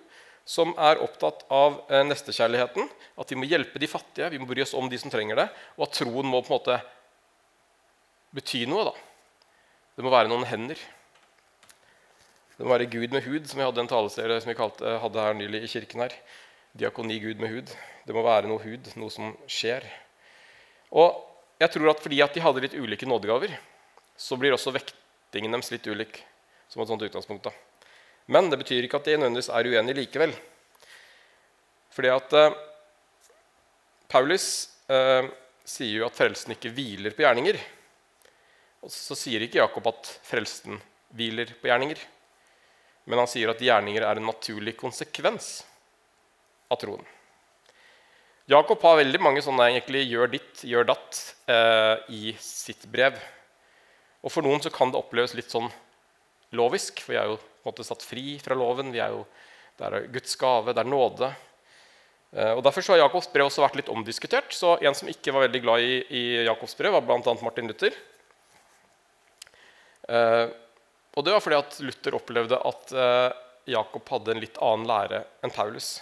som 0.48 0.72
er 0.80 1.02
opptatt 1.04 1.44
av 1.52 1.82
eh, 1.90 2.02
nestekjærligheten. 2.08 2.88
At 3.20 3.30
vi 3.30 3.38
må 3.38 3.46
hjelpe 3.46 3.78
de 3.78 3.90
fattige, 3.90 4.30
vi 4.32 4.40
må 4.40 4.48
bry 4.48 4.64
oss 4.64 4.72
om 4.74 4.88
de 4.90 4.98
som 4.98 5.12
trenger 5.12 5.38
det. 5.38 5.46
Og 5.76 5.84
at 5.86 6.00
troen 6.00 6.26
må 6.26 6.40
på 6.40 6.50
en 6.50 6.56
måte 6.56 6.78
bety 8.34 8.64
noe. 8.70 8.88
da. 8.88 8.94
Det 9.94 10.06
må 10.06 10.14
være 10.14 10.32
noen 10.32 10.48
hender. 10.48 10.80
Det 12.60 12.66
må 12.68 12.74
være 12.74 12.90
Gud 12.92 13.14
med 13.14 13.24
hud, 13.24 13.46
som 13.48 13.56
vi 13.56 13.64
hadde 13.64 13.80
en 13.80 13.88
taleserie 13.88 14.34
som 14.44 14.50
vi 14.50 14.54
kalte, 14.58 14.90
hadde 15.00 15.22
her 15.24 15.36
nylig 15.38 15.62
i 15.64 15.68
kirken. 15.72 16.02
her. 16.04 16.12
Diakoni 16.76 17.16
Gud 17.18 17.38
med 17.40 17.48
hud. 17.48 17.70
Det 18.04 18.12
må 18.12 18.20
være 18.20 18.50
noe 18.50 18.60
hud, 18.60 18.90
noe 19.00 19.08
som 19.08 19.30
skjer. 19.48 19.86
Og 20.92 21.22
jeg 21.56 21.72
tror 21.72 21.88
at 21.94 22.02
fordi 22.04 22.20
at 22.20 22.36
de 22.36 22.42
hadde 22.44 22.60
litt 22.60 22.76
ulike 22.76 23.08
nådegaver, 23.08 23.56
så 24.12 24.36
blir 24.36 24.52
også 24.52 24.74
vektingen 24.76 25.56
deres 25.56 25.72
litt 25.72 25.88
ulik. 25.88 26.20
som 26.68 26.82
et 26.82 26.88
sånt 26.92 27.02
utgangspunkt. 27.02 27.48
Da. 27.48 27.50
Men 28.26 28.50
det 28.50 28.60
betyr 28.60 28.84
ikke 28.84 29.00
at 29.00 29.08
de 29.08 29.16
nødvendigvis 29.16 29.48
er 29.48 29.64
uenige 29.64 29.96
likevel. 29.96 30.36
Fordi 31.90 32.12
at 32.12 32.32
eh, 32.32 32.60
Paulus 34.06 34.68
eh, 34.86 35.32
sier 35.64 35.96
jo 35.96 36.06
at 36.06 36.14
frelsen 36.14 36.52
ikke 36.52 36.76
hviler 36.76 37.16
på 37.16 37.24
gjerninger. 37.24 37.56
Og 38.84 38.92
så 38.92 39.16
sier 39.16 39.40
ikke 39.48 39.64
Jakob 39.64 39.88
at 39.88 40.18
frelsen 40.28 40.76
hviler 41.16 41.56
på 41.56 41.72
gjerninger. 41.72 41.98
Men 43.08 43.22
han 43.22 43.30
sier 43.30 43.52
at 43.52 43.62
gjerninger 43.62 44.04
er 44.04 44.20
en 44.20 44.28
naturlig 44.28 44.76
konsekvens 44.80 45.60
av 46.70 46.78
troen. 46.82 47.04
Jakob 48.50 48.82
har 48.82 48.98
veldig 48.98 49.20
mange 49.22 49.42
sånne 49.46 49.68
egentlig 49.70 50.08
'gjør 50.08 50.32
ditt, 50.32 50.64
gjør 50.66 50.88
datt' 50.88 51.20
eh, 51.46 51.96
i 52.10 52.32
sitt 52.42 52.82
brev. 52.90 53.18
Og 54.24 54.32
for 54.32 54.42
noen 54.42 54.60
så 54.62 54.72
kan 54.74 54.90
det 54.90 54.98
oppleves 54.98 55.36
litt 55.38 55.52
sånn 55.52 55.70
lovisk, 56.58 57.00
for 57.04 57.14
vi 57.14 57.20
er 57.20 57.30
jo 57.30 57.36
på 57.38 57.68
en 57.68 57.70
måte 57.70 57.86
satt 57.86 58.02
fri 58.02 58.38
fra 58.42 58.56
loven. 58.58 58.92
jo, 58.94 59.26
Det 59.78 59.86
er 59.86 60.08
Guds 60.12 60.34
gave, 60.36 60.74
det 60.74 60.82
er 60.82 60.90
nåde. 60.90 61.30
Eh, 62.32 62.52
og 62.52 62.62
Derfor 62.64 62.82
så 62.82 62.92
har 62.92 63.06
Jakobs 63.06 63.30
brev 63.32 63.46
også 63.46 63.62
vært 63.62 63.76
litt 63.76 63.88
omdiskutert. 63.88 64.52
Så 64.52 64.78
En 64.82 64.94
som 64.94 65.08
ikke 65.08 65.32
var 65.32 65.46
veldig 65.46 65.62
glad 65.62 65.80
i, 65.80 66.04
i 66.10 66.44
Jakobs 66.44 66.74
brev, 66.76 66.92
var 66.92 67.02
bl.a. 67.02 67.34
Martin 67.42 67.68
Luther. 67.68 67.94
Eh, 70.08 70.48
og 71.14 71.26
det 71.26 71.34
var 71.34 71.42
fordi 71.42 71.58
at 71.58 71.78
Luther 71.82 72.16
opplevde 72.18 72.58
at 72.70 72.92
eh, 72.94 73.32
Jakob 73.74 74.08
hadde 74.14 74.34
en 74.34 74.42
litt 74.42 74.58
annen 74.62 74.86
lære 74.88 75.24
enn 75.42 75.52
Paulus. 75.54 75.98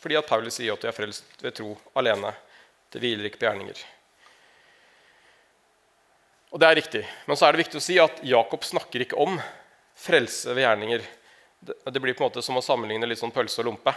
Fordi 0.00 0.18
at 0.20 0.28
Paulus 0.28 0.58
sier 0.58 0.74
at 0.74 0.84
de 0.84 0.90
er 0.90 0.96
frelst 0.96 1.40
ved 1.42 1.56
tro 1.56 1.72
alene. 1.96 2.34
Det 2.92 3.00
hviler 3.00 3.30
ikke 3.30 3.40
på 3.40 3.48
gjerninger. 3.48 3.80
Og 6.54 6.60
det 6.60 6.68
er 6.68 6.78
riktig. 6.78 7.02
Men 7.26 7.38
så 7.40 7.48
er 7.48 7.54
det 7.54 7.64
viktig 7.64 7.80
å 7.80 7.84
si 7.84 7.96
at 7.98 8.20
Jakob 8.22 8.66
snakker 8.68 9.02
ikke 9.02 9.18
om 9.18 9.40
frelse 9.98 10.52
ved 10.52 10.66
gjerninger. 10.66 11.06
Det, 11.64 12.00
blir 12.00 12.12
på 12.12 12.22
en 12.22 12.28
måte 12.28 12.44
som 12.44 12.60
å 12.60 12.62
sammenligne 12.62 13.08
litt 13.08 13.18
sånn 13.18 13.32
pølse 13.34 13.62
og 13.62 13.70
lompe. 13.70 13.94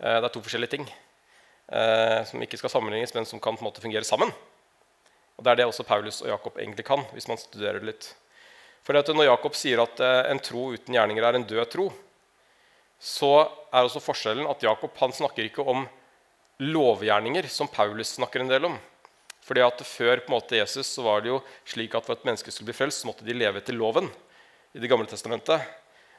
Eh, 0.00 0.16
det 0.16 0.24
er 0.24 0.32
to 0.32 0.42
forskjellige 0.42 0.72
ting 0.78 0.88
eh, 0.88 2.22
som 2.26 2.42
ikke 2.42 2.58
skal 2.58 2.72
sammenlignes, 2.72 3.12
men 3.14 3.28
som 3.28 3.42
kan 3.42 3.58
på 3.58 3.62
en 3.62 3.68
måte 3.68 3.84
fungere 3.84 4.08
sammen. 4.08 4.32
Og 5.36 5.44
Det 5.44 5.52
er 5.52 5.60
det 5.60 5.68
også 5.68 5.86
Paulus 5.86 6.22
og 6.24 6.32
Jakob 6.32 6.58
egentlig 6.58 6.88
kan. 6.88 7.04
hvis 7.12 7.28
man 7.28 7.38
studerer 7.38 7.78
det 7.78 7.92
litt. 7.92 8.10
For 8.82 8.98
når 8.98 9.28
Jakob 9.28 9.54
sier 9.54 9.82
at 9.82 10.00
eh, 10.02 10.30
en 10.32 10.40
tro 10.42 10.72
uten 10.74 10.96
gjerninger 10.96 11.26
er 11.26 11.38
en 11.38 11.46
død 11.46 11.68
tro, 11.70 11.88
så 13.02 13.32
er 13.74 13.82
også 13.82 14.02
forskjellen 14.02 14.48
at 14.50 14.62
Jakob 14.62 14.94
han 15.00 15.14
snakker 15.14 15.46
ikke 15.46 15.64
om 15.66 15.84
lovgjerninger, 16.62 17.48
som 17.50 17.70
Paulus 17.70 18.14
snakker 18.18 18.42
en 18.42 18.50
del 18.50 18.66
om. 18.70 18.76
Fordi 19.42 19.62
at 19.64 19.82
Før 19.86 20.22
på 20.22 20.30
en 20.30 20.36
måte 20.36 20.58
Jesus 20.58 20.86
så 20.86 21.02
var 21.02 21.22
det 21.22 21.32
jo 21.32 21.40
slik 21.66 21.94
at 21.98 22.06
for 22.06 22.14
at 22.14 22.26
mennesker 22.26 22.54
skulle 22.54 22.70
bli 22.70 22.78
frelst, 22.78 23.02
så 23.02 23.10
måtte 23.10 23.26
de 23.26 23.34
leve 23.34 23.58
etter 23.58 23.74
loven 23.74 24.10
i 24.72 24.82
Det 24.82 24.90
gamle 24.90 25.10
testamentet. 25.10 25.62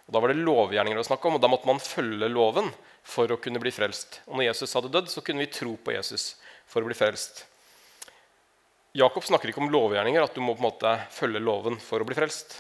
Og 0.08 0.14
Da 0.14 0.20
var 0.20 0.34
det 0.34 0.44
lovgjerninger 0.44 1.00
å 1.00 1.08
snakke 1.08 1.30
om, 1.30 1.38
og 1.38 1.42
da 1.44 1.52
måtte 1.52 1.70
man 1.70 1.80
følge 1.80 2.28
loven 2.28 2.68
for 3.04 3.32
å 3.32 3.40
kunne 3.40 3.62
bli 3.64 3.72
frelst. 3.72 4.20
Og 4.28 4.36
når 4.36 4.50
Jesus 4.52 4.76
hadde 4.76 4.92
dødd, 4.92 5.08
så 5.12 5.24
kunne 5.24 5.46
vi 5.46 5.52
tro 5.52 5.78
på 5.80 5.96
Jesus 5.96 6.36
for 6.68 6.84
å 6.84 6.90
bli 6.90 6.98
frelst. 6.98 7.46
Jakob 8.94 9.26
snakker 9.26 9.50
ikke 9.50 9.62
om 9.64 9.72
lovgjerninger, 9.74 10.22
at 10.22 10.36
du 10.36 10.42
må 10.44 10.54
på 10.54 10.62
en 10.62 10.68
måte 10.68 10.90
følge 11.10 11.40
loven 11.42 11.80
for 11.82 12.04
å 12.04 12.06
bli 12.06 12.14
frelst. 12.14 12.60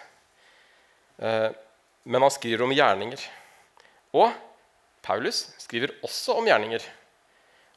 Eh, 1.21 1.51
men 2.09 2.25
han 2.25 2.33
skriver 2.33 2.63
om 2.65 2.71
gjerninger. 2.73 3.21
Og 4.17 4.33
Paulus 5.05 5.43
skriver 5.61 5.93
også 6.01 6.39
om 6.39 6.49
gjerninger. 6.49 6.81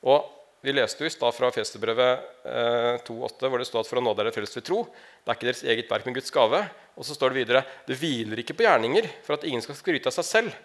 Og 0.08 0.32
Vi 0.64 0.72
leste 0.72 1.04
jo 1.04 1.06
i 1.06 1.12
stad 1.12 1.34
fra 1.36 1.50
Festerbrevet 1.54 2.22
eh, 2.48 2.96
2,8, 3.06 3.50
hvor 3.52 3.60
det 3.60 3.66
står 3.68 3.84
at 3.84 3.90
for 3.90 4.00
å 4.00 4.02
nå 4.02 4.14
dere 4.18 4.32
frelst 4.34 4.56
ved 4.56 4.64
tro. 4.66 4.78
Det 4.88 5.30
er 5.30 5.36
ikke 5.36 5.46
deres 5.46 5.60
eget 5.62 5.92
verk, 5.92 6.06
men 6.08 6.16
Guds 6.16 6.32
gave. 6.34 6.62
Og 6.96 7.06
så 7.06 7.14
står 7.14 7.30
det 7.30 7.38
videre 7.44 7.62
det 7.86 7.98
hviler 8.00 8.40
ikke 8.42 8.56
på 8.56 8.64
gjerninger 8.64 9.06
for 9.22 9.36
at 9.36 9.44
ingen 9.46 9.62
skal 9.62 9.76
skryte 9.78 10.10
av 10.10 10.16
seg 10.16 10.26
selv. 10.26 10.56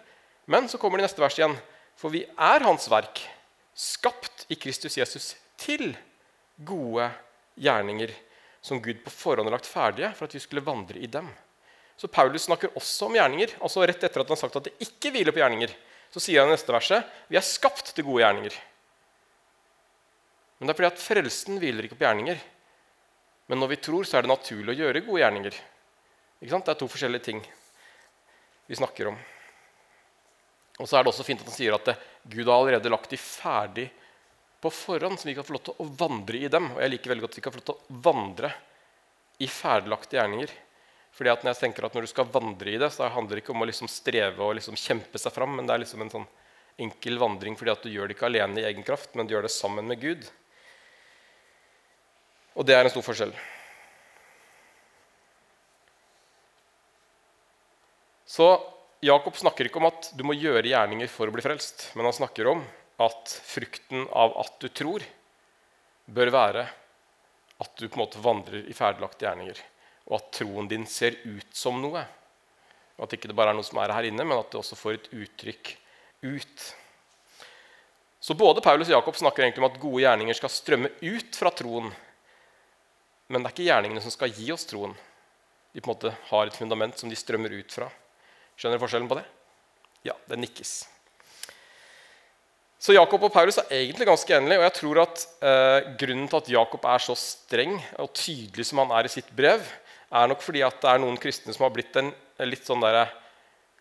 Men 0.50 0.66
så 0.66 0.80
kommer 0.80 0.98
det 0.98 1.06
neste 1.06 1.22
vers 1.22 1.36
igjen. 1.38 1.54
For 2.00 2.10
vi 2.10 2.24
er 2.24 2.66
Hans 2.66 2.88
verk, 2.90 3.20
skapt 3.78 4.48
i 4.50 4.58
Kristus 4.58 4.96
Jesus 4.98 5.34
til 5.60 5.92
gode 6.56 7.04
gjerninger 7.04 7.28
som 8.62 8.82
Gud 8.82 9.04
på 9.04 9.10
forhånd 9.10 9.48
har 9.48 9.56
lagt 9.56 9.66
ferdige 9.66 10.12
for 10.14 10.28
at 10.28 10.34
vi 10.36 10.40
skulle 10.40 10.62
vandre 10.64 10.98
i 10.98 11.08
dem. 11.10 11.28
Så 11.96 12.08
Paulus 12.08 12.46
snakker 12.46 12.72
også 12.78 13.08
om 13.08 13.16
gjerninger. 13.16 13.56
altså 13.60 13.82
Rett 13.86 14.02
etter 14.02 14.22
at 14.22 14.28
han 14.28 14.36
har 14.36 14.40
sagt 14.40 14.56
at 14.56 14.68
det 14.68 14.76
ikke 14.80 15.10
hviler 15.10 15.34
på 15.34 15.42
gjerninger, 15.42 15.72
så 16.12 16.20
sier 16.22 16.42
han 16.42 16.50
i 16.50 16.54
neste 16.54 16.72
verset 16.72 17.08
vi 17.28 17.38
er 17.38 17.46
skapt 17.46 17.94
til 17.94 18.06
gode 18.06 18.22
gjerninger. 18.22 18.56
Men 20.58 20.68
det 20.68 20.74
er 20.74 20.78
fordi 20.78 20.92
at 20.92 21.02
frelsen 21.02 21.58
hviler 21.58 21.88
ikke 21.88 21.98
på 21.98 22.06
gjerninger. 22.06 22.38
Men 23.50 23.58
når 23.58 23.72
vi 23.72 23.80
tror, 23.82 24.06
så 24.06 24.18
er 24.18 24.24
det 24.24 24.30
naturlig 24.30 24.76
å 24.76 24.78
gjøre 24.78 25.04
gode 25.08 25.22
gjerninger. 25.24 25.56
Ikke 26.38 26.52
sant? 26.54 26.66
Det 26.66 26.74
er 26.74 26.80
to 26.80 26.90
forskjellige 26.90 27.26
ting 27.26 27.40
vi 28.70 28.78
snakker 28.78 29.10
om. 29.10 29.18
Og 30.78 30.86
så 30.86 30.96
er 30.96 31.02
det 31.02 31.10
også 31.10 31.26
fint 31.26 31.42
at 31.42 31.50
han 31.50 31.56
sier 31.56 31.74
at 31.74 31.90
Gud 32.22 32.46
har 32.46 32.54
allerede 32.54 32.92
lagt 32.94 33.10
de 33.10 33.18
ferdig 33.18 33.88
på 34.62 34.70
forhånd, 34.70 35.18
som 35.18 35.28
vi 35.28 35.34
kan 35.34 35.46
få 35.46 35.56
lov 35.56 35.64
til 35.66 35.80
å 35.82 35.88
vandre 35.98 36.38
i 36.38 36.50
dem. 36.50 36.68
Og 36.76 36.82
jeg 36.84 36.92
liker 36.92 37.10
veldig 37.12 37.24
godt 37.24 37.34
at 37.34 37.38
vi 37.40 37.44
kan 37.44 37.54
få 37.54 37.58
lov 37.58 37.70
til 37.70 37.78
å 37.80 38.02
vandre 38.04 38.52
i 39.42 39.48
ferdiglagte 39.50 40.18
gjerninger. 40.18 40.52
Fordi 41.12 41.32
at 41.32 41.42
når 41.42 41.52
jeg 41.52 41.60
tenker 41.64 41.86
at 41.86 41.96
når 41.96 42.06
du 42.06 42.10
skal 42.12 42.28
vandre 42.32 42.70
i 42.70 42.78
det, 42.80 42.88
så 42.94 43.10
handler 43.10 43.36
det 43.36 43.42
ikke 43.42 43.52
om 43.56 43.64
å 43.64 43.68
liksom 43.68 43.90
streve 43.90 44.44
og 44.46 44.54
liksom 44.56 44.78
kjempe 44.78 45.20
seg 45.20 45.34
fram, 45.34 45.56
men 45.58 45.66
det 45.66 45.74
er 45.74 45.82
liksom 45.82 46.04
en 46.04 46.12
sånn 46.14 46.28
enkel 46.80 47.18
vandring 47.20 47.56
fordi 47.58 47.72
at 47.74 47.82
du 47.84 47.90
gjør 47.92 48.08
det 48.08 48.16
ikke 48.16 48.30
alene 48.30 48.62
i 48.62 48.68
egen 48.70 48.86
kraft, 48.86 49.12
men 49.18 49.26
du 49.26 49.34
gjør 49.34 49.44
det 49.44 49.52
sammen 49.52 49.90
med 49.90 50.00
Gud. 50.00 50.24
Og 52.56 52.68
det 52.68 52.76
er 52.76 52.86
en 52.86 52.94
stor 52.94 53.04
forskjell. 53.04 53.34
Så 58.32 58.46
Jakob 59.04 59.36
snakker 59.36 59.68
ikke 59.68 59.82
om 59.82 59.90
at 59.90 60.12
du 60.16 60.22
må 60.24 60.38
gjøre 60.38 60.70
gjerninger 60.70 61.10
for 61.10 61.28
å 61.28 61.34
bli 61.34 61.44
frelst, 61.44 61.90
men 61.98 62.06
han 62.06 62.16
snakker 62.16 62.48
om 62.54 62.62
at 63.04 63.34
frukten 63.46 64.06
av 64.12 64.34
at 64.40 64.56
du 64.62 64.68
tror, 64.68 65.04
bør 66.06 66.32
være 66.34 66.64
at 67.62 67.76
du 67.78 67.86
på 67.86 67.96
en 67.96 68.02
måte 68.02 68.22
vandrer 68.22 68.66
i 68.66 68.74
ferdiglagte 68.76 69.26
gjerninger, 69.26 69.58
og 70.10 70.18
at 70.18 70.30
troen 70.38 70.68
din 70.70 70.86
ser 70.90 71.18
ut 71.24 71.54
som 71.56 71.78
noe. 71.82 72.02
Og 72.98 73.06
At 73.06 73.16
ikke 73.16 73.30
det 73.30 73.36
bare 73.38 73.54
er 73.54 73.58
noe 73.58 73.66
som 73.66 73.78
er 73.82 73.94
her 73.94 74.08
inne, 74.08 74.24
men 74.26 74.38
at 74.38 74.50
det 74.50 74.60
også 74.60 74.78
får 74.78 74.98
et 74.98 75.10
uttrykk 75.14 75.74
ut. 76.26 76.66
Så 78.22 78.34
både 78.38 78.62
Paulus 78.62 78.90
og 78.90 78.96
Jakob 78.98 79.16
snakker 79.18 79.42
egentlig 79.42 79.64
om 79.64 79.70
at 79.70 79.80
gode 79.82 80.02
gjerninger 80.04 80.38
skal 80.38 80.52
strømme 80.52 80.92
ut 81.00 81.38
fra 81.38 81.50
troen, 81.58 81.88
men 83.32 83.40
det 83.40 83.48
er 83.48 83.54
ikke 83.54 83.66
gjerningene 83.66 84.02
som 84.04 84.12
skal 84.12 84.34
gi 84.36 84.50
oss 84.52 84.66
troen. 84.68 84.92
De 85.72 85.80
på 85.80 85.88
en 85.88 85.94
måte 85.94 86.12
har 86.28 86.46
et 86.46 86.56
fundament 86.56 86.98
som 86.98 87.10
de 87.10 87.16
strømmer 87.16 87.54
ut 87.56 87.72
fra. 87.72 87.88
Skjønner 88.58 88.76
du 88.76 88.82
forskjellen 88.82 89.08
på 89.08 89.16
det? 89.16 89.24
Ja, 90.04 90.14
det 90.28 90.38
nikkes. 90.42 90.74
Så 92.82 92.96
Jakob 92.96 93.22
og 93.22 93.30
Paulus 93.30 93.60
er 93.60 93.68
egentlig 93.76 94.08
ganske 94.08 94.34
enige. 94.34 94.58
Og 94.58 94.64
jeg 94.66 94.74
tror 94.80 95.00
at 95.04 95.24
eh, 95.46 95.90
grunnen 96.00 96.26
til 96.26 96.40
at 96.40 96.48
Jakob 96.50 96.86
er 96.90 97.04
så 97.04 97.14
streng 97.18 97.76
og 98.02 98.10
tydelig 98.18 98.66
som 98.66 98.80
han 98.82 98.94
er 98.98 99.06
i 99.06 99.12
sitt 99.12 99.28
brev, 99.38 99.62
er 100.12 100.28
nok 100.28 100.42
fordi 100.42 100.64
at 100.66 100.80
det 100.82 100.90
er 100.90 101.00
noen 101.00 101.20
kristne 101.20 101.54
som 101.54 101.64
har 101.64 101.72
blitt 101.72 101.94
en, 101.96 102.10
litt 102.42 102.66
sånn 102.66 102.82
der, 102.82 103.06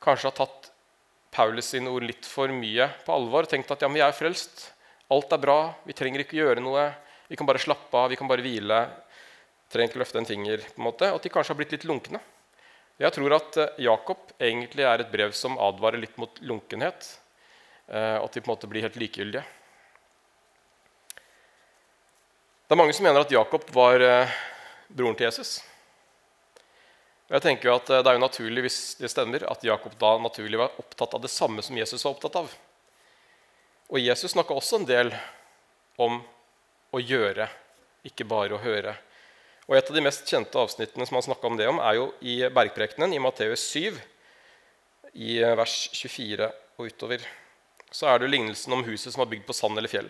Kanskje 0.01 0.31
har 0.31 0.37
tatt 0.37 0.69
Paulus 1.33 1.67
sine 1.73 1.91
ord 1.93 2.05
litt 2.07 2.25
for 2.25 2.49
mye 2.49 2.87
på 3.05 3.13
alvor 3.13 3.45
og 3.45 3.51
tenkt 3.51 3.69
at 3.69 3.83
ja, 3.83 3.89
men 3.89 3.99
vi 3.99 4.05
er 4.05 4.15
frelst. 4.17 4.63
Alt 5.13 5.33
er 5.35 5.41
bra. 5.43 5.57
Vi 5.85 5.93
trenger 5.97 6.23
ikke 6.23 6.39
gjøre 6.39 6.63
noe. 6.63 6.87
Vi 7.29 7.37
kan 7.37 7.45
bare 7.45 7.61
slappe 7.61 7.97
av. 7.97 8.09
Vi 8.09 8.17
kan 8.17 8.29
bare 8.29 8.41
hvile 8.45 8.79
trenger 9.71 9.91
ikke 9.91 10.01
løfte 10.01 10.21
en 10.21 10.27
finger. 10.27 10.65
på 10.75 10.81
en 10.81 10.87
måte, 10.89 11.09
og 11.09 11.19
At 11.19 11.23
de 11.23 11.33
kanskje 11.33 11.53
har 11.53 11.59
blitt 11.59 11.75
litt 11.75 11.87
lunkne. 11.87 12.21
Jeg 13.01 13.13
tror 13.15 13.33
at 13.33 13.57
eh, 13.57 13.83
Jakob 13.87 14.33
egentlig 14.37 14.85
er 14.85 15.01
et 15.01 15.11
brev 15.11 15.31
som 15.33 15.57
advarer 15.57 16.01
litt 16.01 16.17
mot 16.21 16.41
lunkenhet. 16.41 17.07
Eh, 17.91 18.23
at 18.23 18.31
de 18.31 18.41
på 18.41 18.47
en 18.47 18.53
måte 18.53 18.67
blir 18.71 18.85
helt 18.85 18.95
likegyldige. 18.95 19.43
Det 22.67 22.75
er 22.75 22.79
mange 22.79 22.93
som 22.95 23.03
mener 23.03 23.25
at 23.25 23.33
Jakob 23.33 23.65
var 23.75 23.99
eh, 23.99 24.35
broren 24.87 25.17
til 25.19 25.27
Jesus. 25.27 25.57
Og 27.27 27.35
jeg 27.35 27.43
tenker 27.43 27.67
jo 27.67 27.73
at 27.75 27.89
Det 27.91 27.99
er 27.99 28.15
jo 28.15 28.23
naturlig 28.23 28.63
hvis 28.63 28.79
det 28.99 29.11
stemmer, 29.11 29.43
at 29.43 29.63
Jakob 29.67 29.97
da 29.99 30.13
naturlig 30.23 30.59
var 30.59 30.79
opptatt 30.79 31.17
av 31.17 31.23
det 31.23 31.31
samme 31.31 31.63
som 31.63 31.75
Jesus 31.75 32.05
var 32.07 32.15
opptatt 32.15 32.39
av. 32.39 32.55
Og 33.91 33.99
Jesus 33.99 34.31
snakka 34.31 34.55
også 34.55 34.79
en 34.79 34.87
del 34.87 35.11
om 35.99 36.21
å 36.95 37.03
gjøre, 37.03 37.49
ikke 38.07 38.27
bare 38.27 38.55
å 38.55 38.63
høre. 38.63 38.95
Og 39.67 39.75
Et 39.75 39.91
av 39.91 39.95
de 39.95 40.03
mest 40.03 40.27
kjente 40.27 40.59
avsnittene 40.59 41.05
som 41.07 41.19
han 41.19 41.45
om 41.51 41.59
det 41.59 41.67
om, 41.67 41.79
er 41.79 41.99
jo 41.99 42.07
i 42.23 42.39
Bergprekenen 42.47 43.13
i 43.13 43.19
Matteus 43.19 43.67
7, 43.71 43.99
i 45.11 45.39
vers 45.43 45.77
24 45.91 46.51
og 46.79 46.87
utover. 46.87 47.40
Så 47.91 48.07
er 48.07 48.19
det 48.19 48.27
jo 48.27 48.31
lignelsen 48.31 48.73
om 48.73 48.85
huset 48.87 49.11
som 49.11 49.25
var 49.25 49.29
bygd 49.33 49.45
på 49.47 49.55
sand 49.55 49.77
eller 49.77 49.91
fjell. 49.91 50.09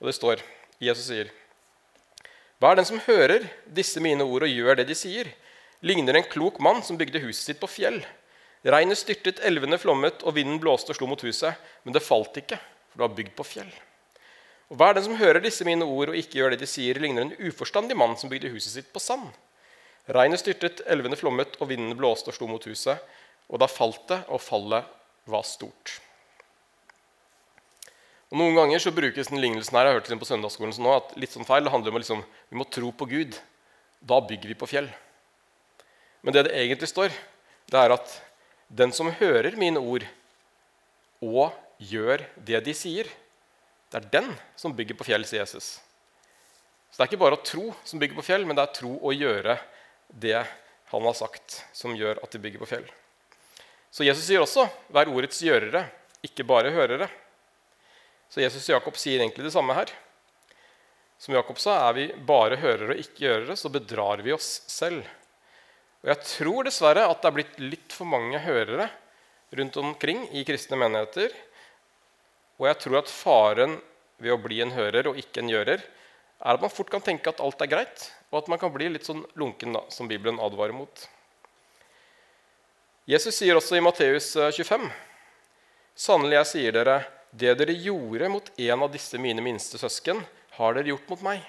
Og 0.00 0.08
det 0.08 0.16
står 0.16 0.42
Jesus 0.82 1.06
sier 1.10 1.30
Hva 2.58 2.72
er 2.72 2.80
den 2.80 2.88
som 2.88 3.02
hører 3.04 3.46
disse 3.66 4.00
mine 4.02 4.24
ord 4.24 4.46
og 4.46 4.52
gjør 4.52 4.80
det 4.80 4.88
de 4.88 4.96
sier? 4.96 5.28
Ligner 5.82 6.16
en 6.16 6.28
klok 6.30 6.60
mann 6.62 6.80
som 6.86 6.98
bygde 6.98 7.22
huset 7.24 7.44
sitt 7.50 7.60
på 7.60 7.70
fjell. 7.70 8.00
Regnet 8.62 9.00
styrtet, 9.00 9.40
elvene 9.42 9.78
flommet, 9.82 10.22
og 10.22 10.36
vinden 10.36 10.60
blåste 10.62 10.94
og 10.94 10.98
slo 10.98 11.08
mot 11.10 11.24
huset. 11.26 11.58
Men 11.82 11.96
det 11.96 12.04
falt 12.06 12.38
ikke, 12.38 12.58
for 12.90 13.00
det 13.00 13.04
var 13.08 13.16
bygd 13.16 13.32
på 13.38 13.46
fjell. 13.46 13.72
Og 14.70 14.78
Hver 14.78 14.94
den 14.96 15.04
som 15.08 15.18
hører 15.18 15.42
disse 15.42 15.66
mine 15.68 15.84
ord 15.84 16.12
og 16.12 16.18
ikke 16.18 16.38
gjør 16.38 16.54
det 16.54 16.62
de 16.62 16.70
sier, 16.70 17.00
ligner 17.02 17.26
en 17.26 17.34
uforstandig 17.42 17.98
mann 17.98 18.14
som 18.16 18.30
bygde 18.30 18.52
huset 18.54 18.76
sitt 18.76 18.92
på 18.94 19.02
sand. 19.02 19.26
Regnet 20.14 20.40
styrtet, 20.40 20.84
elvene 20.90 21.18
flommet, 21.18 21.58
og 21.60 21.68
vinden 21.74 21.98
blåste 21.98 22.30
og 22.30 22.38
slo 22.38 22.48
mot 22.50 22.64
huset. 22.70 23.02
Og 23.50 23.60
da 23.60 23.68
falt 23.70 24.06
det, 24.08 24.22
og 24.30 24.40
fallet 24.42 24.86
var 25.30 25.44
stort. 25.46 25.98
Og 28.32 28.38
Noen 28.40 28.56
ganger 28.56 28.80
så 28.80 28.94
brukes 28.96 29.28
den 29.28 29.42
lignelsen 29.42 29.76
her, 29.76 29.84
jeg 29.84 29.92
har 29.92 29.98
hørt 30.00 30.06
den 30.08 30.20
på 30.22 30.24
søndagsskolen 30.24 30.72
nå, 30.80 30.92
at 30.96 31.10
litt 31.20 31.34
sånn 31.34 31.44
feil, 31.44 31.66
det 31.66 31.72
handler 31.74 31.92
om 31.92 31.98
at 31.98 32.04
liksom, 32.06 32.22
vi 32.48 32.56
må 32.56 32.64
tro 32.64 32.88
på 32.96 33.04
Gud. 33.10 33.36
Da 34.00 34.22
bygger 34.24 34.48
vi 34.48 34.56
på 34.56 34.68
fjell. 34.70 34.88
Men 36.24 36.32
det 36.32 36.46
det 36.46 36.54
egentlig 36.56 36.88
står, 36.88 37.12
det 37.68 37.76
er 37.76 37.92
at 37.92 38.14
den 38.72 38.94
som 38.96 39.12
hører 39.18 39.58
mine 39.60 39.82
ord 39.84 40.06
og 41.20 41.52
gjør 41.76 42.24
det 42.40 42.62
de 42.64 42.72
sier, 42.72 43.10
det 43.92 44.00
er 44.00 44.08
den 44.14 44.30
som 44.56 44.72
bygger 44.72 44.96
på 44.96 45.04
fjell, 45.10 45.26
sier 45.28 45.42
Jesus. 45.42 45.74
Så 46.88 46.96
det 46.96 47.04
er 47.04 47.10
ikke 47.10 47.20
bare 47.20 47.36
å 47.36 47.44
tro 47.44 47.66
som 47.84 48.00
bygger 48.00 48.16
på 48.16 48.24
fjell, 48.24 48.46
men 48.48 48.56
det 48.56 48.64
er 48.64 48.76
tro 48.78 48.94
å 48.96 49.12
gjøre 49.12 49.58
det 50.08 50.38
han 50.88 51.08
har 51.08 51.18
sagt, 51.20 51.66
som 51.76 51.92
gjør 51.96 52.22
at 52.24 52.32
de 52.32 52.40
bygger 52.40 52.64
på 52.64 52.70
fjell. 52.72 52.88
Så 53.92 54.08
Jesus 54.08 54.24
sier 54.24 54.40
også 54.40 54.64
'vær 54.88 55.12
ordets 55.12 55.44
gjørere, 55.44 55.84
ikke 56.24 56.48
bare 56.48 56.72
hørere'. 56.72 57.10
Så 58.32 58.40
Jesus 58.40 58.64
og 58.70 58.78
Jakob 58.78 58.96
sier 58.96 59.20
egentlig 59.20 59.44
det 59.44 59.52
samme 59.52 59.76
her. 59.76 59.92
Som 61.20 61.36
Jakob 61.36 61.60
sa, 61.60 61.76
er 61.90 61.98
vi 61.98 62.08
bare 62.26 62.56
hørere 62.58 62.96
og 62.96 63.04
ikke 63.04 63.26
gjørere, 63.26 63.56
så 63.60 63.70
bedrar 63.70 64.24
vi 64.24 64.32
oss 64.32 64.62
selv. 64.72 65.04
Og 66.02 66.10
Jeg 66.10 66.24
tror 66.32 66.66
dessverre 66.66 67.04
at 67.06 67.20
det 67.20 67.28
er 67.28 67.36
blitt 67.36 67.60
litt 67.60 67.94
for 67.94 68.08
mange 68.08 68.40
hørere 68.42 68.88
rundt 69.52 69.76
omkring 69.76 70.24
i 70.32 70.46
kristne 70.48 70.80
menigheter 70.80 71.34
og 72.62 72.68
jeg 72.68 72.78
tror 72.78 73.00
at 73.00 73.10
faren 73.10 73.72
ved 74.22 74.30
å 74.30 74.38
bli 74.38 74.60
en 74.62 74.70
hører 74.70 75.08
og 75.10 75.16
ikke 75.18 75.42
en 75.42 75.50
gjører, 75.50 75.80
er 75.82 76.54
at 76.54 76.62
man 76.62 76.70
fort 76.70 76.92
kan 76.92 77.02
tenke 77.02 77.26
at 77.30 77.40
alt 77.42 77.64
er 77.64 77.70
greit, 77.72 78.04
og 78.30 78.38
at 78.38 78.50
man 78.52 78.60
kan 78.62 78.70
bli 78.70 78.86
litt 78.92 79.08
sånn 79.08 79.24
lunken, 79.38 79.74
da, 79.74 79.82
som 79.90 80.06
Bibelen 80.10 80.38
advarer 80.42 80.74
mot. 80.76 81.06
Jesus 83.10 83.34
sier 83.34 83.58
også 83.58 83.80
i 83.80 83.82
Matteus 83.82 84.30
25.: 84.36 84.86
eh, 84.86 84.92
Sannelig, 85.98 86.36
jeg 86.36 86.50
sier 86.52 86.76
dere, 86.76 87.00
det 87.32 87.54
dere 87.56 87.72
gjorde 87.72 88.28
mot 88.28 88.52
en 88.60 88.84
av 88.84 88.92
disse 88.92 89.18
mine 89.20 89.42
minste 89.44 89.80
søsken, 89.80 90.20
har 90.58 90.76
dere 90.76 90.92
gjort 90.92 91.08
mot 91.08 91.24
meg. 91.24 91.44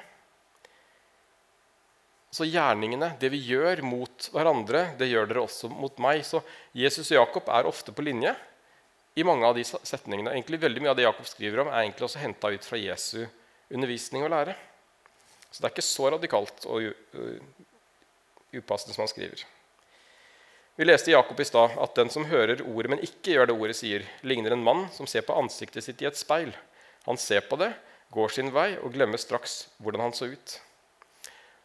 Så 2.34 2.48
gjerningene, 2.48 3.12
det 3.22 3.30
vi 3.30 3.42
gjør 3.46 3.84
mot 3.86 4.30
hverandre, 4.34 4.88
det 4.98 5.12
gjør 5.12 5.28
dere 5.30 5.44
også 5.44 5.70
mot 5.70 6.00
meg. 6.02 6.24
Så 6.26 6.42
Jesus 6.74 7.12
og 7.12 7.20
Jakob 7.20 7.52
er 7.52 7.70
ofte 7.70 7.94
på 7.94 8.06
linje 8.08 8.32
i 9.20 9.26
mange 9.28 9.46
av 9.46 9.58
de 9.58 9.66
setningene. 9.68 10.32
Egentlig 10.32 10.62
Veldig 10.64 10.82
mye 10.82 10.94
av 10.96 10.98
det 10.98 11.06
Jakob 11.06 11.28
skriver 11.30 11.62
om, 11.62 11.70
er 11.70 11.84
egentlig 11.84 12.08
også 12.08 12.24
henta 12.24 12.50
ut 12.50 12.66
fra 12.66 12.80
Jesu 12.82 13.28
undervisning 13.74 14.26
og 14.26 14.34
lære. 14.34 14.56
Så 15.52 15.62
det 15.62 15.68
er 15.68 15.76
ikke 15.76 15.86
så 15.86 16.10
radikalt 16.16 16.66
og 16.66 16.88
upassende 18.54 18.96
som 18.96 19.04
han 19.04 19.12
skriver. 19.12 19.44
Vi 20.74 20.86
leste 20.88 21.12
i 21.12 21.14
Jakob 21.14 21.38
i 21.38 21.46
stad 21.46 21.76
at 21.78 21.92
den 22.00 22.10
som 22.10 22.26
hører 22.26 22.64
ordet, 22.66 22.90
men 22.90 23.02
ikke 23.06 23.36
gjør 23.36 23.52
det 23.52 23.56
ordet 23.56 23.76
sier, 23.78 24.06
ligner 24.26 24.56
en 24.56 24.64
mann 24.66 24.88
som 24.96 25.06
ser 25.10 25.22
på 25.28 25.36
ansiktet 25.38 25.86
sitt 25.86 26.00
i 26.02 26.08
et 26.10 26.18
speil. 26.18 26.50
Han 27.06 27.20
ser 27.22 27.44
på 27.46 27.60
det, 27.62 27.70
går 28.14 28.34
sin 28.34 28.50
vei 28.54 28.72
og 28.80 28.96
glemmer 28.96 29.22
straks 29.22 29.68
hvordan 29.78 30.02
han 30.08 30.16
så 30.18 30.32
ut. 30.32 30.56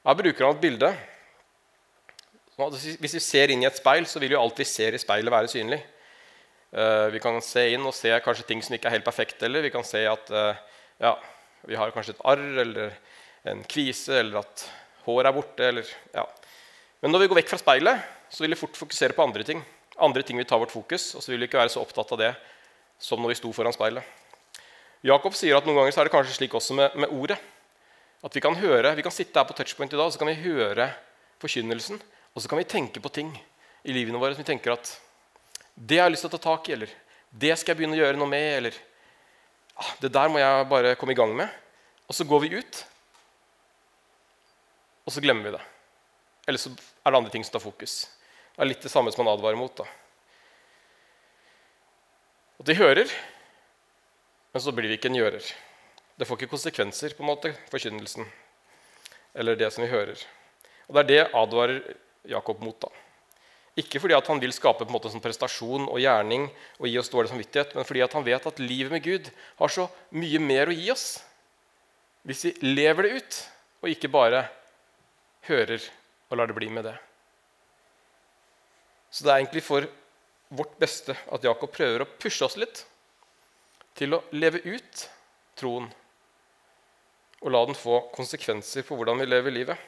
Her 0.05 0.19
bruker 0.19 0.45
han 0.45 0.59
et 0.59 0.61
bilde. 0.61 0.91
Hvis 3.01 3.17
vi 3.17 3.23
ser 3.23 3.55
inn 3.55 3.65
i 3.65 3.69
et 3.71 3.81
speil, 3.81 4.05
så 4.05 4.21
vil 4.21 4.35
jo 4.37 4.43
alt 4.43 4.61
vi 4.61 4.69
ser 4.69 4.93
i 4.93 5.01
speilet, 5.01 5.33
være 5.33 5.55
synlig. 5.55 5.81
Eh, 6.77 7.07
vi 7.15 7.25
kan 7.25 7.41
se 7.45 7.65
inn 7.73 7.89
og 7.89 7.97
se 7.97 8.13
kanskje 8.25 8.45
ting 8.51 8.61
som 8.65 8.77
ikke 8.77 8.91
er 8.91 8.99
helt 8.99 9.09
perfekte. 9.09 9.49
Eller 9.49 9.65
vi 9.65 9.73
kan 9.73 9.89
se 9.89 10.05
at 10.11 10.29
eh, 10.29 10.61
ja, 11.01 11.15
vi 11.65 11.81
har 11.81 11.97
kanskje 11.97 12.17
et 12.19 12.23
arr 12.29 12.61
eller 12.67 12.93
en 13.49 13.65
kvise, 13.65 14.21
eller 14.21 14.43
at 14.43 14.69
håret 15.09 15.33
er 15.33 15.37
borte. 15.37 15.73
Eller, 15.73 15.97
ja. 16.13 16.29
Men 17.01 17.17
når 17.17 17.25
vi 17.25 17.33
går 17.33 17.43
vekk 17.43 17.55
fra 17.55 17.63
speilet, 17.65 18.15
så 18.31 18.45
vil 18.45 18.55
vi 18.55 18.61
fort 18.61 18.77
fokusere 18.77 19.17
på 19.17 19.25
andre 19.25 19.45
ting. 19.47 19.63
Andre 19.99 20.23
ting 20.23 20.39
vil 20.39 20.47
ta 20.49 20.59
vårt 20.61 20.75
fokus, 20.75 21.11
og 21.17 21.25
så 21.25 21.33
vil 21.33 21.43
vi 21.43 21.49
ikke 21.49 21.61
være 21.61 21.73
så 21.75 21.83
opptatt 21.83 22.13
av 22.15 22.21
det 22.21 22.33
som 23.03 23.23
når 23.23 23.35
vi 23.35 23.39
sto 23.41 23.53
foran 23.55 23.75
speilet. 23.75 24.05
Jakob 25.07 25.35
sier 25.39 25.59
at 25.59 25.67
noen 25.67 25.79
ganger 25.79 25.95
så 25.95 26.03
er 26.03 26.09
det 26.09 26.15
kanskje 26.15 26.37
slik 26.37 26.55
også 26.59 26.75
med, 26.75 26.95
med 26.99 27.13
ordet. 27.15 27.39
At 28.27 28.35
vi 28.35 28.43
kan 28.43 28.57
høre, 28.59 28.97
vi 28.99 29.05
kan 29.07 29.15
sitte 29.15 29.39
her 29.39 29.47
på 29.47 29.55
touchpoint 29.55 29.93
i 29.95 29.99
dag 29.99 30.09
og 30.09 30.15
så 30.15 30.19
kan 30.19 30.31
vi 30.31 30.41
høre 30.43 30.89
forkynnelsen. 31.43 32.01
Og 32.35 32.43
så 32.43 32.51
kan 32.51 32.59
vi 32.59 32.67
tenke 32.67 33.03
på 33.03 33.13
ting 33.15 33.31
i 33.87 33.95
livene 33.95 34.19
våre 34.19 34.35
som 34.35 34.43
vi 34.43 34.51
tenker 34.51 34.75
at 34.75 34.91
det 35.79 36.01
har 36.01 36.09
jeg 36.09 36.17
lyst 36.17 36.27
til 36.27 36.33
å 36.33 36.35
ta 36.35 36.43
tak 36.49 36.69
i, 36.69 36.75
eller 36.75 36.93
det 37.31 37.55
skal 37.55 37.73
jeg 37.73 37.79
begynne 37.79 37.95
å 37.95 38.01
gjøre 38.01 38.19
noe 38.19 38.31
med, 38.31 38.47
eller 38.57 38.79
ah, 39.79 39.93
det 40.03 40.11
der 40.11 40.31
må 40.33 40.41
jeg 40.43 40.69
bare 40.73 40.95
komme 40.99 41.15
i 41.15 41.19
gang 41.19 41.35
med. 41.39 41.53
Og 42.11 42.17
så 42.19 42.27
går 42.27 42.43
vi 42.43 42.51
ut, 42.59 42.81
og 45.07 45.15
så 45.15 45.23
glemmer 45.23 45.47
vi 45.47 45.55
det. 45.55 45.63
Eller 46.51 46.59
så 46.59 46.73
er 46.73 47.13
det 47.13 47.21
andre 47.21 47.31
ting 47.31 47.47
som 47.47 47.55
tar 47.55 47.63
fokus. 47.63 48.01
Det 48.59 48.65
er 48.65 48.73
litt 48.73 48.83
det 48.83 48.91
samme 48.91 49.13
som 49.15 49.23
man 49.23 49.37
advarer 49.37 49.55
mot. 49.55 49.71
da. 49.71 49.85
At 52.59 52.67
de 52.67 52.75
hører, 52.75 53.07
men 54.51 54.65
så 54.65 54.75
blir 54.75 54.91
vi 54.91 54.97
ikke 54.99 55.13
en 55.13 55.19
gjører. 55.21 55.47
Det 56.19 56.27
får 56.27 56.41
ikke 56.41 56.57
konsekvenser, 56.57 57.15
på 57.15 57.23
en 57.23 57.31
måte, 57.31 57.55
forkynnelsen. 57.71 58.27
Eller 59.39 59.55
det 59.55 59.71
som 59.71 59.87
vi 59.87 59.93
hører. 59.93 60.19
Og 60.89 60.99
Det 60.99 61.05
er 61.05 61.09
det 61.13 61.31
advarer 61.39 61.95
Jakob 62.27 62.59
mot. 62.59 62.81
da. 62.83 62.91
Ikke 63.79 64.01
fordi 64.03 64.19
han 64.27 64.41
vil 64.43 64.51
skape 64.51 64.83
på 64.83 64.91
en 64.91 64.97
måte 64.99 65.15
sånn 65.15 65.23
prestasjon 65.23 65.87
og 65.87 66.03
gjerning 66.03 66.51
og 66.81 66.89
gi 66.91 66.99
oss 66.99 67.15
dårlig 67.15 67.31
samvittighet, 67.31 67.77
men 67.77 67.87
fordi 67.87 68.03
han 68.11 68.27
vet 68.27 68.47
at 68.51 68.59
livet 68.59 68.91
med 68.91 69.05
Gud 69.05 69.31
har 69.61 69.69
så 69.69 69.87
mye 70.11 70.41
mer 70.43 70.67
å 70.67 70.75
gi 70.75 70.91
oss 70.91 71.23
hvis 72.27 72.43
vi 72.45 72.75
lever 72.75 73.07
det 73.07 73.23
ut, 73.23 73.45
og 73.87 73.95
ikke 73.95 74.11
bare 74.11 74.49
hører 75.47 75.79
og 76.29 76.37
lar 76.37 76.51
det 76.51 76.59
bli 76.59 76.69
med 76.75 76.91
det. 76.91 76.99
Så 79.11 79.25
det 79.25 79.33
er 79.33 79.43
egentlig 79.43 79.65
for 79.65 79.87
vårt 80.49 80.75
beste 80.81 81.17
at 81.17 81.45
Jakob 81.45 81.73
prøver 81.73 82.05
å 82.05 82.11
pushe 82.21 82.45
oss 82.45 82.57
litt 82.61 82.85
til 83.99 84.15
å 84.17 84.23
leve 84.37 84.61
ut 84.65 85.05
troen 85.59 85.89
og 87.39 87.53
la 87.55 87.63
den 87.69 87.79
få 87.79 88.01
konsekvenser 88.15 88.85
for 88.87 88.99
hvordan 88.99 89.21
vi 89.23 89.29
lever 89.29 89.55
livet. 89.55 89.79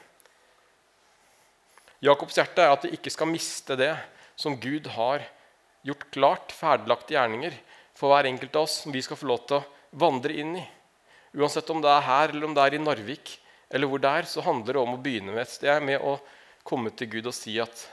Jakobs 2.01 2.37
hjerte 2.39 2.63
er 2.63 2.73
at 2.73 2.85
vi 2.87 2.95
ikke 2.95 3.11
skal 3.13 3.29
miste 3.29 3.75
det 3.77 3.91
som 4.39 4.55
Gud 4.57 4.87
har 4.95 5.25
gjort 5.85 6.07
klart, 6.13 6.53
ferdiglagte 6.55 7.13
gjerninger 7.13 7.55
for 7.97 8.13
hver 8.13 8.29
enkelt 8.29 8.55
av 8.55 8.65
oss, 8.65 8.79
som 8.83 8.95
vi 8.95 9.03
skal 9.05 9.19
få 9.19 9.27
lov 9.29 9.43
til 9.49 9.59
å 9.59 9.99
vandre 10.01 10.33
inn 10.33 10.55
i. 10.57 10.63
Uansett 11.37 11.69
om 11.73 11.81
det 11.83 11.91
er 11.91 12.07
her 12.07 12.33
eller 12.33 12.47
om 12.47 12.55
det 12.55 12.63
er 12.63 12.77
i 12.77 12.81
Narvik, 12.81 13.35
eller 13.71 13.87
hvor 13.87 14.01
det 14.03 14.11
er, 14.21 14.27
så 14.27 14.43
handler 14.43 14.75
det 14.75 14.81
om 14.81 14.95
å 14.95 15.01
begynne 15.01 15.35
med 15.35 15.43
et 15.43 15.53
sted 15.53 15.83
med 15.85 16.01
å 16.01 16.17
komme 16.67 16.91
til 16.95 17.09
Gud 17.11 17.29
og 17.29 17.35
si 17.35 17.57
at 17.61 17.85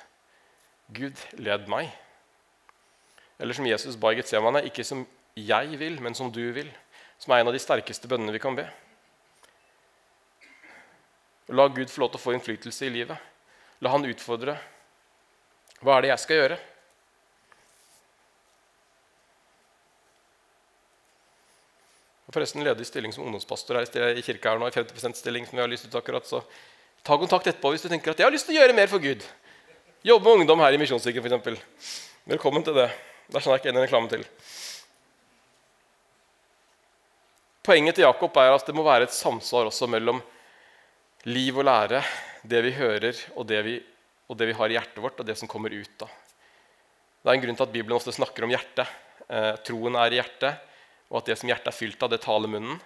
Gud, 0.88 1.20
led 1.36 1.68
meg. 1.68 1.90
Eller 3.38 3.54
som 3.54 3.66
Jesus 3.68 3.96
ba 4.00 4.12
i 4.12 4.18
Getsemane, 4.18 4.64
ikke 4.66 4.86
som 4.86 5.04
jeg 5.38 5.78
vil, 5.78 6.00
men 6.02 6.16
som 6.16 6.32
du 6.32 6.42
vil. 6.56 6.70
Som 7.20 7.34
er 7.34 7.42
en 7.42 7.50
av 7.50 7.56
de 7.56 7.62
sterkeste 7.62 8.08
bønnene 8.10 8.34
vi 8.34 8.42
kan 8.42 8.56
be. 8.56 8.66
La 11.52 11.68
Gud 11.72 11.88
få 11.88 12.02
lov 12.02 12.12
til 12.12 12.20
å 12.20 12.24
få 12.24 12.34
innflytelse 12.36 12.88
i 12.88 12.92
livet. 12.92 13.28
La 13.84 13.92
han 13.94 14.04
utfordre. 14.08 14.56
Hva 15.80 15.96
er 15.96 16.04
det 16.04 16.12
jeg 16.12 16.24
skal 16.24 16.40
gjøre? 16.42 16.58
Og 22.28 22.34
forresten 22.36 22.64
ledig 22.64 22.84
stilling 22.84 23.14
som 23.14 23.24
ungdomspastor 23.24 23.78
her 23.78 24.18
i 24.18 24.24
kirka 24.24 24.52
her 24.52 24.60
nå, 24.60 24.68
i 24.68 24.74
50 24.74 25.16
stilling 25.16 25.46
som 25.48 25.56
vi 25.56 25.62
har 25.64 25.70
lyst 25.70 25.86
ut 25.88 25.96
akkurat, 25.96 26.26
så 26.28 26.42
ta 27.06 27.16
kontakt 27.16 27.46
etterpå 27.48 27.72
hvis 27.72 27.86
du 27.86 27.88
tenker 27.88 28.12
at 28.12 28.20
jeg 28.20 28.28
har 28.28 28.34
lyst 28.34 28.50
til 28.50 28.58
å 28.58 28.60
gjøre 28.60 28.76
mer 28.76 28.90
for 28.90 29.00
Gud. 29.00 29.24
Jobbe 30.02 30.24
med 30.24 30.32
ungdom 30.32 30.60
her 30.62 30.72
i 30.72 30.78
Misjonskirken 30.78 31.40
f.eks. 31.42 31.94
Velkommen 32.30 32.62
til 32.62 32.76
det. 32.76 32.84
Det 33.26 33.34
er 33.34 33.42
sånn 33.42 33.56
jeg 33.56 33.64
ikke 33.64 33.72
en 33.72 33.80
reklame 33.82 34.10
til. 34.12 34.22
Poenget 37.66 37.98
til 37.98 38.06
Jakob 38.06 38.38
er 38.38 38.54
at 38.54 38.70
det 38.70 38.76
må 38.78 38.84
være 38.86 39.08
et 39.08 39.16
samsvar 39.16 39.66
også 39.66 39.88
mellom 39.90 40.22
liv 41.26 41.58
og 41.58 41.66
lære, 41.66 42.04
det 42.46 42.62
vi 42.68 42.72
hører, 42.78 43.24
og 43.34 43.50
det 43.50 43.60
vi, 43.66 43.74
og 44.30 44.38
det 44.38 44.52
vi 44.52 44.56
har 44.60 44.70
i 44.70 44.78
hjertet 44.78 45.02
vårt, 45.02 45.18
og 45.18 45.26
det 45.26 45.34
som 45.40 45.50
kommer 45.50 45.74
ut. 45.74 45.90
da. 45.98 46.06
Det 47.18 47.32
er 47.32 47.34
en 47.34 47.46
grunn 47.48 47.58
til 47.58 47.66
at 47.66 47.74
Bibelen 47.74 47.98
ofte 47.98 48.14
snakker 48.14 48.46
om 48.46 48.54
hjertet. 48.54 48.96
Eh, 49.26 49.52
troen 49.66 49.98
er 49.98 50.14
i 50.14 50.22
hjertet, 50.22 50.66
og 51.10 51.24
at 51.24 51.32
det 51.32 51.42
som 51.42 51.50
hjertet 51.50 51.74
er 51.74 51.80
fylt 51.82 52.06
av, 52.06 52.14
det 52.14 52.22
taler 52.22 52.54
munnen. 52.54 52.78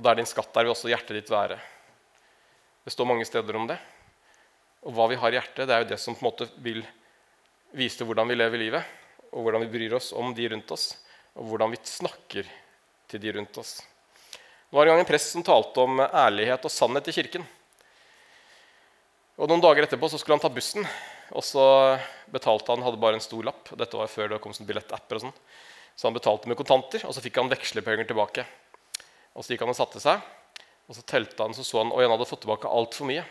Og 0.00 0.08
der 0.08 0.16
din 0.16 0.32
skatt 0.32 0.56
er, 0.56 0.64
vil 0.64 0.72
også 0.72 0.88
hjertet 0.88 1.20
ditt 1.20 1.34
være. 1.34 1.60
Det 2.88 2.96
står 2.96 3.12
mange 3.12 3.28
steder 3.28 3.60
om 3.60 3.68
det. 3.68 3.84
Og 4.84 4.92
hva 4.92 5.08
vi 5.08 5.16
har 5.16 5.32
i 5.32 5.38
hjertet, 5.38 5.64
det 5.68 5.74
er 5.74 5.84
jo 5.84 5.90
det 5.94 6.00
som 6.00 6.16
på 6.16 6.24
en 6.24 6.28
måte 6.28 6.48
vil 6.64 6.82
vise 7.74 8.04
hvordan 8.04 8.28
vi 8.28 8.36
lever 8.36 8.60
livet, 8.60 8.92
og 9.32 9.46
hvordan 9.46 9.64
vi 9.64 9.72
bryr 9.72 9.96
oss 9.96 10.12
om 10.16 10.34
de 10.36 10.48
rundt 10.52 10.70
oss, 10.76 10.92
og 11.34 11.48
hvordan 11.48 11.72
vi 11.72 11.80
snakker 11.88 12.48
til 13.10 13.22
de 13.22 13.32
rundt 13.34 13.58
oss. 13.58 13.78
Det 14.34 14.76
var 14.76 14.86
en 14.86 14.94
gang 14.94 15.04
en 15.04 15.08
prest 15.08 15.32
som 15.32 15.44
talte 15.46 15.82
om 15.82 16.02
ærlighet 16.04 16.66
og 16.66 16.72
sannhet 16.72 17.08
i 17.10 17.14
kirken. 17.16 17.46
Og 19.34 19.50
Noen 19.50 19.62
dager 19.62 19.86
etterpå 19.86 20.10
så 20.10 20.20
skulle 20.20 20.36
han 20.36 20.44
ta 20.44 20.52
bussen, 20.52 20.86
og 21.34 21.42
så 21.42 21.64
betalte 22.30 22.74
han 22.74 22.84
hadde 22.84 23.00
bare 23.02 23.18
en 23.18 23.24
stor 23.24 23.46
lapp. 23.46 23.72
Dette 23.74 23.98
var 23.98 24.10
før 24.10 24.34
det 24.34 24.40
kom 24.44 24.54
sånn 24.54 24.68
billettapper 24.68 25.18
og 25.18 25.24
sånn. 25.26 25.36
Så 25.94 26.08
han 26.08 26.16
betalte 26.16 26.50
med 26.50 26.58
kontanter, 26.58 27.06
og 27.06 27.14
så 27.14 27.22
fikk 27.24 27.40
han 27.40 27.50
vekslepenger 27.50 28.06
tilbake. 28.10 28.44
Og 29.34 29.42
Så 29.42 29.54
gikk 29.54 29.64
han 29.64 29.72
og 29.72 29.78
satte 29.78 30.02
seg, 30.02 30.22
og 30.86 30.98
så 30.98 31.02
telte 31.06 31.42
han, 31.42 31.54
så 31.56 31.64
så 31.66 31.80
han 31.80 31.90
og 31.90 32.02
han 32.02 32.12
hadde 32.14 32.28
fått 32.28 32.44
tilbake 32.44 32.70
altfor 32.70 33.08
mye. 33.08 33.24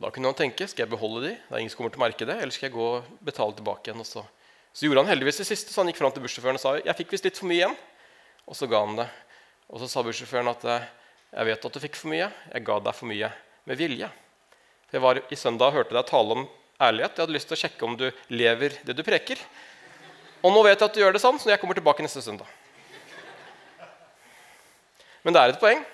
Da 0.00 0.08
kunne 0.08 0.30
han 0.30 0.36
tenke 0.38 0.64
skal 0.64 0.86
jeg 0.86 0.92
beholde 0.94 1.26
de, 1.26 1.32
det 1.36 1.52
er 1.52 1.60
ingen 1.60 1.72
som 1.72 1.82
kommer 1.82 1.92
til 1.92 2.00
å 2.00 2.04
merke 2.06 2.26
det, 2.28 2.36
eller 2.40 2.54
skal 2.54 2.70
jeg 2.70 2.76
gå 2.76 2.84
og 2.96 3.08
betale 3.26 3.56
tilbake 3.58 3.90
igjen. 3.90 4.00
Og 4.00 4.08
så, 4.08 4.22
så 4.72 4.86
gjorde 4.86 5.02
han 5.04 5.10
heldigvis 5.12 5.42
det 5.42 5.48
siste, 5.50 5.74
så 5.74 5.82
han 5.82 5.90
gikk 5.92 6.00
fram 6.00 6.14
til 6.14 6.24
bussjåføren 6.24 6.56
og 6.56 6.62
sa 6.62 6.72
jeg 6.78 6.96
fikk 7.02 7.12
visst 7.12 7.26
litt 7.28 7.40
for 7.40 7.50
mye 7.50 7.58
igjen. 7.58 7.74
Og 8.48 8.56
så 8.56 8.68
ga 8.70 8.80
han 8.80 8.96
det. 9.02 9.06
Og 9.68 9.82
så 9.82 9.90
sa 9.92 10.04
bussjåføren 10.06 10.48
at 10.54 10.64
jeg 10.70 11.48
vet 11.50 11.66
at 11.68 11.76
du 11.76 11.82
fikk 11.82 11.98
for 12.00 12.12
mye, 12.14 12.30
jeg 12.32 12.64
ga 12.66 12.78
deg 12.86 12.96
for 12.96 13.10
mye 13.10 13.28
med 13.68 13.78
vilje. 13.78 14.08
For 14.88 14.98
Jeg 14.98 15.04
var 15.04 15.20
i 15.20 15.38
søndag 15.38 15.68
og 15.68 15.76
hørte 15.82 15.94
deg 15.94 16.08
tale 16.08 16.38
om 16.38 16.46
ærlighet. 16.80 17.12
Jeg 17.14 17.26
hadde 17.26 17.36
lyst 17.36 17.50
til 17.52 17.58
å 17.58 17.60
sjekke 17.60 17.86
om 17.86 17.98
du 18.00 18.08
lever 18.32 18.80
det 18.88 18.96
du 18.96 19.04
preker. 19.06 19.42
Og 20.40 20.54
nå 20.54 20.64
vet 20.64 20.80
jeg 20.80 20.88
at 20.88 20.96
du 20.96 21.02
gjør 21.02 21.14
det 21.14 21.22
sånn, 21.22 21.38
så 21.38 21.52
jeg 21.52 21.60
kommer 21.60 21.76
tilbake 21.76 22.02
neste 22.02 22.24
søndag. 22.24 22.48
Men 25.20 25.36
det 25.36 25.44
er 25.44 25.52
et 25.52 25.60
poeng. 25.60 25.84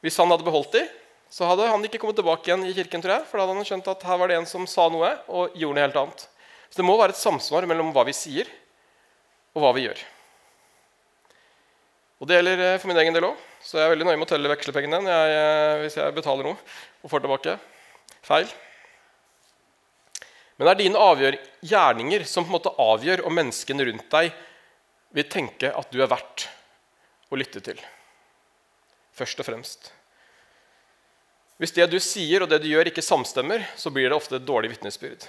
Hvis 0.00 0.16
han 0.16 0.32
hadde 0.32 0.48
beholdt 0.48 0.72
de, 0.72 0.86
så 1.30 1.46
hadde 1.46 1.68
han 1.70 1.84
ikke 1.86 2.00
kommet 2.02 2.18
tilbake 2.18 2.48
igjen 2.48 2.64
i 2.66 2.74
kirken. 2.74 3.02
tror 3.02 3.20
jeg, 3.20 3.26
For 3.30 3.38
da 3.38 3.46
hadde 3.46 3.60
han 3.60 3.68
skjønt 3.68 3.90
at 3.92 4.06
her 4.06 4.18
var 4.18 4.30
det 4.30 4.38
en 4.40 4.48
som 4.50 4.66
sa 4.66 4.88
noe 4.90 5.12
og 5.30 5.54
gjorde 5.54 5.78
noe 5.78 5.84
helt 5.86 6.00
annet. 6.00 6.24
Så 6.70 6.80
det 6.80 6.86
må 6.86 6.96
være 6.98 7.14
et 7.14 7.20
samsvar 7.20 7.66
mellom 7.70 7.92
hva 7.94 8.02
vi 8.06 8.14
sier, 8.14 8.50
og 9.54 9.62
hva 9.62 9.70
vi 9.76 9.86
gjør. 9.86 10.02
Og 12.20 12.28
Det 12.28 12.36
gjelder 12.36 12.64
eh, 12.66 12.78
for 12.78 12.90
min 12.90 12.98
egen 13.00 13.14
del 13.16 13.28
òg. 13.30 13.38
Så 13.62 13.78
jeg 13.78 13.86
er 13.86 13.94
veldig 13.94 14.08
nøye 14.08 14.18
med 14.18 14.26
å 14.26 14.30
telle 14.32 14.50
vekslepengene 14.50 15.00
jeg, 15.06 15.36
eh, 15.36 15.76
hvis 15.84 15.96
jeg 16.00 16.16
betaler 16.16 16.50
noe 16.50 16.58
og 17.00 17.12
får 17.12 17.24
tilbake 17.24 17.54
feil. 18.26 18.50
Men 20.58 20.66
det 20.66 20.72
er 20.74 20.80
dine 20.82 21.00
avgjør, 21.00 21.38
gjerninger 21.64 22.26
som 22.28 22.44
på 22.44 22.52
en 22.52 22.58
måte 22.58 22.74
avgjør 22.84 23.22
om 23.28 23.38
menneskene 23.38 23.86
rundt 23.88 24.10
deg 24.12 24.34
vil 25.16 25.30
tenke 25.32 25.70
at 25.72 25.88
du 25.94 26.02
er 26.02 26.10
verdt 26.10 26.50
å 27.30 27.38
lytte 27.38 27.62
til. 27.64 27.80
Først 29.16 29.40
og 29.40 29.48
fremst. 29.48 29.92
Hvis 31.60 31.74
det 31.76 31.90
du 31.92 31.98
sier 32.00 32.40
og 32.40 32.48
det 32.48 32.62
du 32.62 32.70
gjør, 32.70 32.88
ikke 32.88 33.04
samstemmer, 33.04 33.66
så 33.76 33.92
blir 33.92 34.08
det 34.08 34.16
ofte 34.16 34.38
et 34.38 34.46
dårlig 34.48 34.70
vitnesbyrd. 34.72 35.26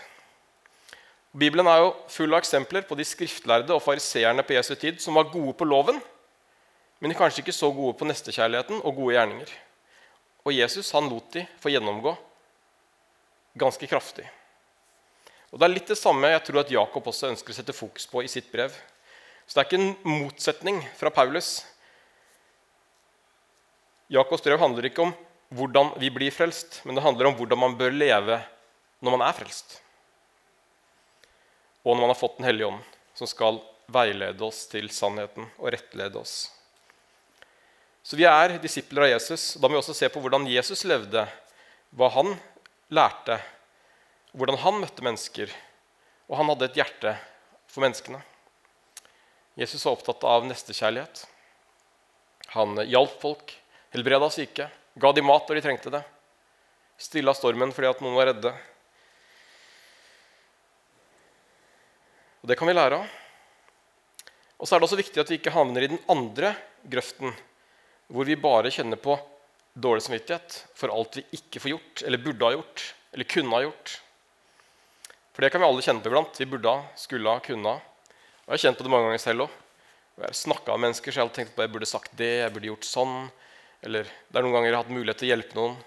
Bibelen 1.36 1.68
er 1.68 1.82
jo 1.84 1.90
full 2.12 2.32
av 2.32 2.40
eksempler 2.40 2.86
på 2.88 2.96
de 2.96 3.04
skriftlærde 3.08 3.76
og 3.76 3.84
fariseerne 3.84 4.44
på 4.48 4.56
Jesu 4.56 4.72
tid 4.80 5.02
som 5.04 5.20
var 5.20 5.28
gode 5.32 5.52
på 5.60 5.68
loven, 5.68 6.00
men 7.04 7.16
kanskje 7.18 7.44
ikke 7.44 7.56
så 7.56 7.68
gode 7.76 7.98
på 8.00 8.08
nestekjærligheten 8.08 8.80
og 8.80 8.96
gode 8.96 9.18
gjerninger. 9.18 9.52
Og 10.48 10.56
Jesus 10.56 10.92
han 10.96 11.10
lot 11.12 11.28
de 11.36 11.44
få 11.60 11.72
gjennomgå 11.74 12.14
ganske 13.60 13.90
kraftig. 13.92 14.24
Og 15.52 15.60
Det 15.60 15.68
er 15.68 15.74
litt 15.74 15.92
det 15.92 16.00
samme 16.00 16.30
jeg 16.32 16.44
tror 16.48 16.62
at 16.62 16.72
Jakob 16.72 17.10
også 17.12 17.34
ønsker 17.34 17.52
å 17.52 17.58
sette 17.58 17.76
fokus 17.76 18.08
på 18.08 18.24
i 18.24 18.32
sitt 18.32 18.48
brev. 18.54 18.72
Så 19.44 19.58
det 19.58 19.66
er 19.66 19.68
ikke 19.68 19.82
en 19.82 20.22
motsetning 20.22 20.80
fra 20.96 21.12
Paulus. 21.12 21.66
Jakobs 24.08 24.44
brev 24.46 24.60
handler 24.64 24.88
ikke 24.88 25.10
om 25.10 25.12
hvordan 25.52 25.92
vi 26.00 26.10
blir 26.14 26.32
frelst, 26.32 26.82
men 26.86 26.96
det 26.96 27.04
handler 27.04 27.28
om 27.28 27.36
hvordan 27.36 27.60
man 27.60 27.78
bør 27.80 27.92
leve 27.92 28.40
når 29.04 29.18
man 29.18 29.26
er 29.28 29.36
frelst. 29.36 29.82
Og 31.84 31.96
når 31.96 32.04
man 32.06 32.14
har 32.14 32.20
fått 32.20 32.38
Den 32.38 32.48
hellige 32.48 32.70
ånd, 32.70 32.82
som 33.18 33.28
skal 33.28 33.60
veilede 33.92 34.46
oss 34.46 34.64
til 34.72 34.88
sannheten 34.94 35.50
og 35.60 35.72
rettlede 35.74 36.20
oss. 36.22 36.52
Så 38.04 38.18
vi 38.18 38.26
er 38.26 38.56
disipler 38.62 39.06
av 39.06 39.12
Jesus. 39.12 39.56
Da 39.60 39.68
må 39.68 39.76
vi 39.76 39.82
også 39.82 39.98
se 39.98 40.10
på 40.10 40.22
hvordan 40.24 40.48
Jesus 40.50 40.86
levde, 40.90 41.26
hva 41.92 42.10
han 42.16 42.34
lærte, 42.90 43.38
hvordan 44.32 44.58
han 44.64 44.80
møtte 44.82 45.06
mennesker. 45.06 45.52
Og 46.32 46.40
han 46.40 46.50
hadde 46.54 46.70
et 46.72 46.80
hjerte 46.80 47.16
for 47.70 47.84
menneskene. 47.84 48.22
Jesus 49.60 49.84
var 49.86 49.98
opptatt 49.98 50.24
av 50.26 50.48
nestekjærlighet. 50.48 51.26
Han 52.56 52.80
hjalp 52.88 53.20
folk, 53.22 53.52
helbreda 53.94 54.32
syke, 54.32 54.70
ga 54.96 55.12
de 55.16 55.24
mat 55.24 55.48
når 55.48 55.60
de 55.60 55.64
trengte 55.66 55.94
det. 55.94 56.02
Stilla 57.02 57.34
stormen 57.38 57.72
fordi 57.74 57.90
at 57.90 58.04
noen 58.04 58.18
var 58.18 58.32
redde. 58.32 58.52
Og 62.42 62.50
Det 62.50 62.58
kan 62.58 62.70
vi 62.70 62.76
lære 62.76 63.00
av. 63.00 63.18
Og 64.62 64.68
så 64.68 64.76
er 64.76 64.82
det 64.82 64.88
også 64.90 65.00
viktig 65.00 65.22
at 65.22 65.30
vi 65.32 65.40
ikke 65.40 65.54
havner 65.56 65.86
i 65.86 65.90
den 65.90 66.02
andre 66.10 66.54
grøften, 66.86 67.34
hvor 68.12 68.28
vi 68.28 68.38
bare 68.38 68.70
kjenner 68.74 69.00
på 69.02 69.16
dårlig 69.74 70.04
samvittighet 70.06 70.58
for 70.78 70.94
alt 70.94 71.18
vi 71.18 71.24
ikke 71.38 71.62
får 71.64 71.72
gjort, 71.72 72.04
eller 72.06 72.22
burde 72.22 72.46
ha 72.46 72.56
gjort, 72.58 72.84
eller 73.14 73.30
kunne 73.30 73.56
ha 73.56 73.64
gjort. 73.66 73.96
For 75.32 75.46
det 75.46 75.50
kan 75.54 75.64
vi 75.64 75.70
alle 75.70 75.86
kjenne 75.86 76.04
på 76.04 76.12
iblant. 76.12 76.38
Vi 76.38 76.50
burde 76.50 76.74
ha, 76.76 76.84
skulle 77.00 77.34
ha, 77.34 77.42
kunne 77.42 77.74
ha. 77.74 77.82
Og 78.46 78.52
jeg 78.52 78.58
har 78.58 78.64
kjent 78.66 78.82
på 78.82 78.86
det 78.86 78.92
mange 78.94 79.08
ganger 79.10 79.24
selv 79.24 79.46
òg. 79.48 79.60
Jeg 80.20 80.28
har 80.28 80.38
snakka 80.38 80.76
med 80.76 80.84
mennesker 80.86 81.14
så 81.14 81.22
jeg 81.22 81.30
har 81.30 81.36
tenkt 81.38 81.54
på 81.56 81.62
at 81.62 81.66
jeg 81.66 81.74
burde 81.74 81.90
sagt 81.90 82.18
det, 82.20 82.32
jeg 82.44 82.54
burde 82.54 82.70
gjort 82.70 82.86
sånn. 82.86 83.16
Eller 83.82 84.06
det 84.06 84.38
er 84.38 84.46
noen 84.46 84.56
ganger 84.56 84.70
jeg 84.70 84.76
har 84.78 84.84
hatt 84.84 84.94
mulighet 84.94 85.20
til 85.22 85.30
å 85.30 85.34
hjelpe 85.34 85.58
noen, 85.58 85.80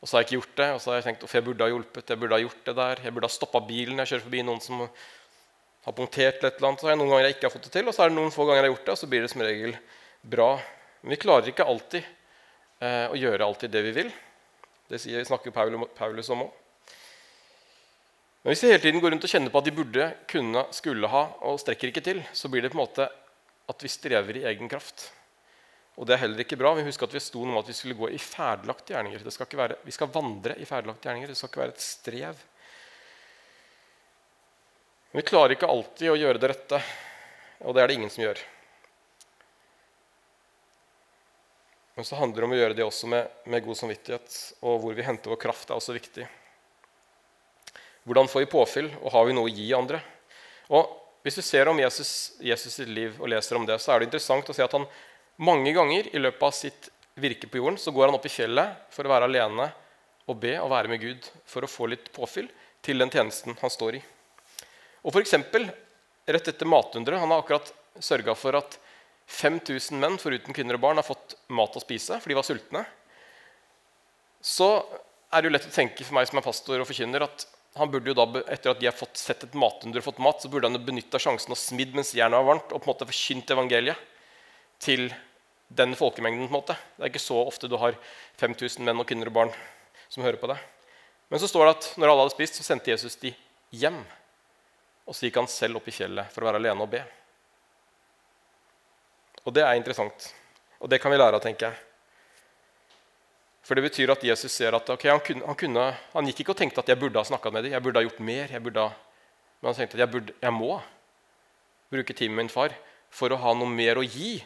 og 0.00 0.08
så 0.08 0.16
har 0.16 0.22
jeg 0.22 0.28
ikke 0.30 0.38
gjort 0.38 0.60
det. 0.60 0.68
Og 0.74 0.80
så 0.80 0.90
har 0.90 1.00
jeg 1.00 1.06
tenkt 1.08 1.24
at 1.26 1.34
jeg 1.36 1.44
burde 1.44 1.66
ha 1.66 1.72
hjulpet, 1.72 2.12
jeg 2.12 2.20
burde 2.20 2.36
ha 2.36 2.44
gjort 2.44 2.62
det 2.68 2.76
der. 2.78 3.02
Jeg 3.04 3.14
burde 3.16 3.28
ha 3.28 3.34
stoppa 3.34 3.60
bilen 3.66 4.00
jeg 4.00 4.12
kjører 4.12 4.26
forbi 4.26 4.44
noen 4.46 4.62
som 4.64 4.84
har 4.84 5.96
punktert 5.96 6.38
eller 6.40 6.52
et 6.52 6.60
eller 6.60 6.70
annet. 6.70 6.80
Så 6.80 6.88
har 6.88 6.94
jeg 6.94 7.00
noen 7.02 7.12
ganger 7.12 7.26
jeg 7.26 7.36
ikke 7.36 7.48
har 7.48 7.54
fått 7.56 7.66
det 7.68 7.74
til, 7.74 7.90
og 7.90 7.96
så 7.96 8.04
er 8.04 8.12
det 8.12 8.16
noen 8.16 8.32
få 8.32 8.46
ganger 8.48 8.62
jeg 8.62 8.66
har 8.68 8.72
gjort 8.72 8.86
det, 8.86 8.94
og 8.94 9.02
så 9.02 9.10
blir 9.12 9.26
det 9.26 9.32
som 9.34 9.44
regel 9.44 9.76
bra. 10.36 10.48
Men 11.02 11.14
vi 11.14 11.20
klarer 11.20 11.52
ikke 11.52 11.68
alltid 11.68 12.00
eh, 12.00 13.06
å 13.12 13.20
gjøre 13.20 13.50
alltid 13.50 13.76
det 13.76 13.84
vi 13.90 13.94
vil. 14.00 14.10
Det 14.90 15.02
sier, 15.02 15.28
snakker 15.28 15.54
Paulus 15.54 16.32
om 16.32 16.46
òg. 16.46 16.56
Men 18.40 18.54
hvis 18.54 18.62
vi 18.64 18.70
hele 18.72 18.80
tiden 18.80 19.02
går 19.04 19.12
rundt 19.12 19.24
og 19.26 19.30
kjenner 19.34 19.52
på 19.52 19.60
at 19.60 19.66
de 19.68 19.76
burde, 19.76 20.04
kunne, 20.32 20.62
skulle 20.72 21.08
ha, 21.12 21.26
og 21.44 21.60
strekker 21.60 21.92
ikke 21.92 22.04
til, 22.04 22.22
så 22.32 22.48
blir 22.48 22.64
det 22.64 22.72
på 22.72 22.78
en 22.78 22.86
måte 22.86 23.04
at 23.68 23.84
vi 23.84 23.90
strever 23.92 24.38
i 24.40 24.46
egen 24.48 24.70
kraft. 24.72 25.10
Og 26.00 26.08
det 26.08 26.14
er 26.16 26.22
heller 26.22 26.40
ikke 26.40 26.56
bra. 26.56 26.72
Vi 26.78 26.86
husker 26.86 27.04
at 27.04 27.14
vi 27.14 27.20
sto 27.20 27.42
noe 27.44 27.58
om 27.58 27.60
at 27.60 27.68
vi 27.68 27.76
skulle 27.76 27.98
gå 27.98 28.08
i 28.08 28.18
ferdelagte 28.20 28.94
gjerninger. 28.94 29.26
Skal 29.34 29.58
være, 29.60 29.76
vi 29.84 29.92
skal 29.92 30.08
vandre 30.14 30.56
i 30.56 30.68
ferdelagte 30.68 31.04
gjerninger. 31.04 31.28
Det 31.28 31.36
skal 31.36 31.50
ikke 31.52 31.60
være 31.60 31.74
et 31.74 31.84
strev. 31.84 32.40
Men 35.10 35.20
vi 35.20 35.26
klarer 35.28 35.56
ikke 35.56 35.68
alltid 35.68 36.12
å 36.12 36.16
gjøre 36.16 36.40
det 36.40 36.50
rette, 36.52 36.80
og 37.66 37.76
det 37.76 37.82
er 37.82 37.90
det 37.90 37.98
ingen 37.98 38.12
som 38.14 38.24
gjør. 38.24 38.40
Men 41.98 42.06
så 42.08 42.16
handler 42.16 42.40
det 42.40 42.46
om 42.46 42.54
å 42.54 42.60
gjøre 42.60 42.76
det 42.78 42.86
også 42.86 43.10
med, 43.10 43.32
med 43.50 43.64
god 43.66 43.76
samvittighet, 43.76 44.36
og 44.64 44.78
hvor 44.80 44.94
vi 44.96 45.04
henter 45.04 45.34
vår 45.34 45.40
kraft, 45.42 45.68
er 45.68 45.76
også 45.76 45.98
viktig. 45.98 46.24
Hvordan 48.08 48.30
får 48.30 48.46
vi 48.46 48.52
påfyll, 48.54 48.88
og 49.02 49.12
har 49.12 49.26
vi 49.28 49.34
noe 49.36 49.50
å 49.50 49.52
gi 49.52 49.68
andre? 49.76 50.00
Og 50.72 50.96
Hvis 51.20 51.36
du 51.36 51.42
ser 51.44 51.68
om 51.68 51.76
Jesus, 51.76 52.32
Jesus 52.40 52.78
sitt 52.78 52.88
liv 52.88 53.18
og 53.20 53.28
leser 53.28 53.58
om 53.58 53.66
det, 53.68 53.74
så 53.76 53.92
er 53.92 54.00
det 54.00 54.06
interessant 54.06 54.46
å 54.48 54.54
se 54.56 54.64
at 54.64 54.72
han 54.72 54.86
mange 55.40 55.72
ganger 55.76 56.08
i 56.14 56.20
løpet 56.20 56.46
av 56.46 56.54
sitt 56.56 56.90
virke 57.20 57.48
på 57.50 57.60
jorden 57.60 57.78
så 57.80 57.92
går 57.92 58.08
han 58.08 58.16
opp 58.16 58.26
i 58.28 58.32
fjellet 58.32 58.88
for 58.92 59.06
å 59.06 59.12
være 59.12 59.28
alene 59.28 59.70
og 60.30 60.38
be 60.40 60.54
og 60.60 60.70
være 60.72 60.92
med 60.92 61.02
Gud 61.02 61.28
for 61.48 61.64
å 61.64 61.70
få 61.70 61.88
litt 61.90 62.10
påfyll 62.14 62.48
til 62.84 63.00
den 63.00 63.12
tjenesten 63.12 63.56
han 63.60 63.72
står 63.72 63.98
i. 63.98 64.02
Og 65.04 65.14
for 65.14 65.22
eksempel, 65.24 65.68
Rett 66.30 66.48
etter 66.48 66.68
matunderet 66.68 67.20
Han 67.20 67.32
har 67.32 67.42
akkurat 67.42 67.72
sørga 67.98 68.34
for 68.38 68.54
at 68.58 68.78
5000 69.30 69.98
menn 69.98 70.18
foruten 70.18 70.54
kvinner 70.54 70.76
og 70.76 70.82
barn 70.82 70.98
har 70.98 71.06
fått 71.06 71.36
mat 71.54 71.76
å 71.78 71.82
spise, 71.82 72.18
for 72.18 72.30
de 72.30 72.36
var 72.38 72.46
sultne. 72.46 72.82
Så 74.42 74.68
er 75.30 75.42
det 75.42 75.50
jo 75.50 75.52
lett 75.54 75.68
å 75.68 75.74
tenke 75.74 76.06
for 76.06 76.16
meg 76.16 76.26
som 76.26 76.40
er 76.40 76.46
pastor 76.46 76.82
og 76.82 76.88
forkynner 76.88 77.26
at 77.26 77.44
han 77.78 77.90
burde 77.92 78.10
jo 78.10 78.16
da, 78.18 78.26
etter 78.50 78.72
at 78.72 78.80
de 78.80 78.88
har 78.88 78.96
fått 78.96 79.20
sett 79.20 79.44
et 79.46 79.54
matunder 79.54 80.02
og 80.02 80.08
fått 80.08 80.22
mat, 80.22 80.42
så 80.42 80.50
burde 80.50 80.66
han 80.66 80.82
benytta 80.86 81.20
sjansen 81.22 81.54
og 81.54 81.60
smidd 81.60 81.94
mens 81.94 82.10
jernet 82.16 82.40
var 82.40 82.48
varmt, 82.48 82.72
og 82.74 82.82
på 82.82 82.88
en 82.88 82.90
måte 82.90 83.06
forkynt 83.10 83.52
evangeliet 83.54 84.08
til 84.82 85.06
den 85.70 85.94
folkemengden. 85.96 86.48
på 86.48 86.54
en 86.54 86.58
måte. 86.58 86.76
Det 86.96 87.04
er 87.04 87.12
ikke 87.12 87.22
så 87.22 87.38
ofte 87.46 87.68
du 87.70 87.76
har 87.78 87.96
5000 88.42 88.84
menn 88.84 88.98
og 88.98 89.06
kvinner 89.06 89.30
og 89.30 89.36
barn 89.36 89.52
som 90.10 90.24
hører 90.26 90.40
på 90.40 90.50
deg. 90.50 90.58
Men 91.30 91.40
så 91.40 91.48
står 91.48 91.66
det 91.66 91.76
at 91.76 91.92
når 91.96 92.10
alle 92.10 92.24
hadde 92.26 92.34
spist, 92.34 92.58
så 92.58 92.66
sendte 92.66 92.90
Jesus 92.90 93.16
de 93.22 93.30
hjem. 93.70 94.02
Og 95.06 95.14
så 95.14 95.28
gikk 95.28 95.38
han 95.38 95.50
selv 95.50 95.78
opp 95.78 95.86
i 95.86 95.94
fjellet 95.94 96.32
for 96.34 96.42
å 96.42 96.50
være 96.50 96.58
alene 96.62 96.82
og 96.82 96.90
be. 96.90 97.04
Og 99.46 99.54
det 99.54 99.62
er 99.62 99.78
interessant. 99.78 100.26
Og 100.82 100.90
det 100.90 100.98
kan 101.00 101.12
vi 101.12 101.20
lære 101.20 101.38
av, 101.38 101.44
tenker 101.44 101.70
jeg. 101.70 101.86
For 103.62 103.78
det 103.78 103.84
betyr 103.86 104.10
at 104.10 104.24
Jesus 104.26 104.52
ser 104.52 104.74
at 104.74 104.88
okay, 104.90 105.12
han, 105.12 105.22
kunne, 105.22 105.46
han, 105.46 105.56
kunne, 105.58 105.86
han, 106.14 106.26
gikk 106.26 106.42
ikke 106.42 106.56
og 106.56 106.58
tenkte 106.58 106.82
at 106.82 106.90
jeg 106.90 106.98
burde 106.98 107.20
ha 107.20 107.28
snakka 107.28 107.52
med 107.54 107.64
dem, 107.64 107.74
jeg 107.76 107.84
burde 107.84 108.00
ha 108.00 108.06
gjort 108.08 108.22
mer. 108.26 108.54
Burde, 108.64 108.86
men 109.60 109.70
han 109.70 109.76
tenkte 109.78 109.98
at 109.98 110.02
jeg, 110.02 110.10
burde, 110.10 110.34
jeg 110.42 110.56
må 110.56 110.80
bruke 111.94 112.16
tid 112.16 112.32
med 112.32 112.42
min 112.42 112.50
far 112.52 112.74
for 113.14 113.30
å 113.30 113.38
ha 113.38 113.54
noe 113.54 113.70
mer 113.70 114.00
å 114.00 114.06
gi 114.06 114.40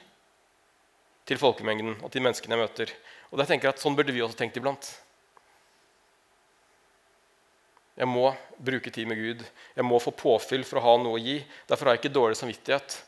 til 1.29 1.41
folkemengden 1.41 1.97
og 2.03 2.13
til 2.13 2.25
menneskene 2.25 2.57
jeg 2.57 2.63
møter. 2.65 2.93
Og 3.33 3.41
jeg 3.41 3.51
tenker 3.51 3.73
at 3.73 3.81
Sånn 3.83 3.97
burde 3.97 4.13
vi 4.15 4.23
også 4.25 4.39
tenkt 4.39 4.59
iblant. 4.61 4.91
Jeg 7.95 8.11
må 8.11 8.27
bruke 8.59 8.91
tid 8.91 9.07
med 9.07 9.21
Gud. 9.21 9.43
Jeg 9.77 9.87
må 9.87 10.01
få 10.03 10.11
påfyll 10.19 10.65
for 10.67 10.81
å 10.81 10.85
ha 10.85 10.95
noe 10.99 11.19
å 11.19 11.23
gi. 11.23 11.39
Derfor 11.69 11.89
har 11.89 11.97
jeg 11.97 12.05
ikke 12.05 12.17
dårlig 12.19 12.39
samvittighet 12.41 13.01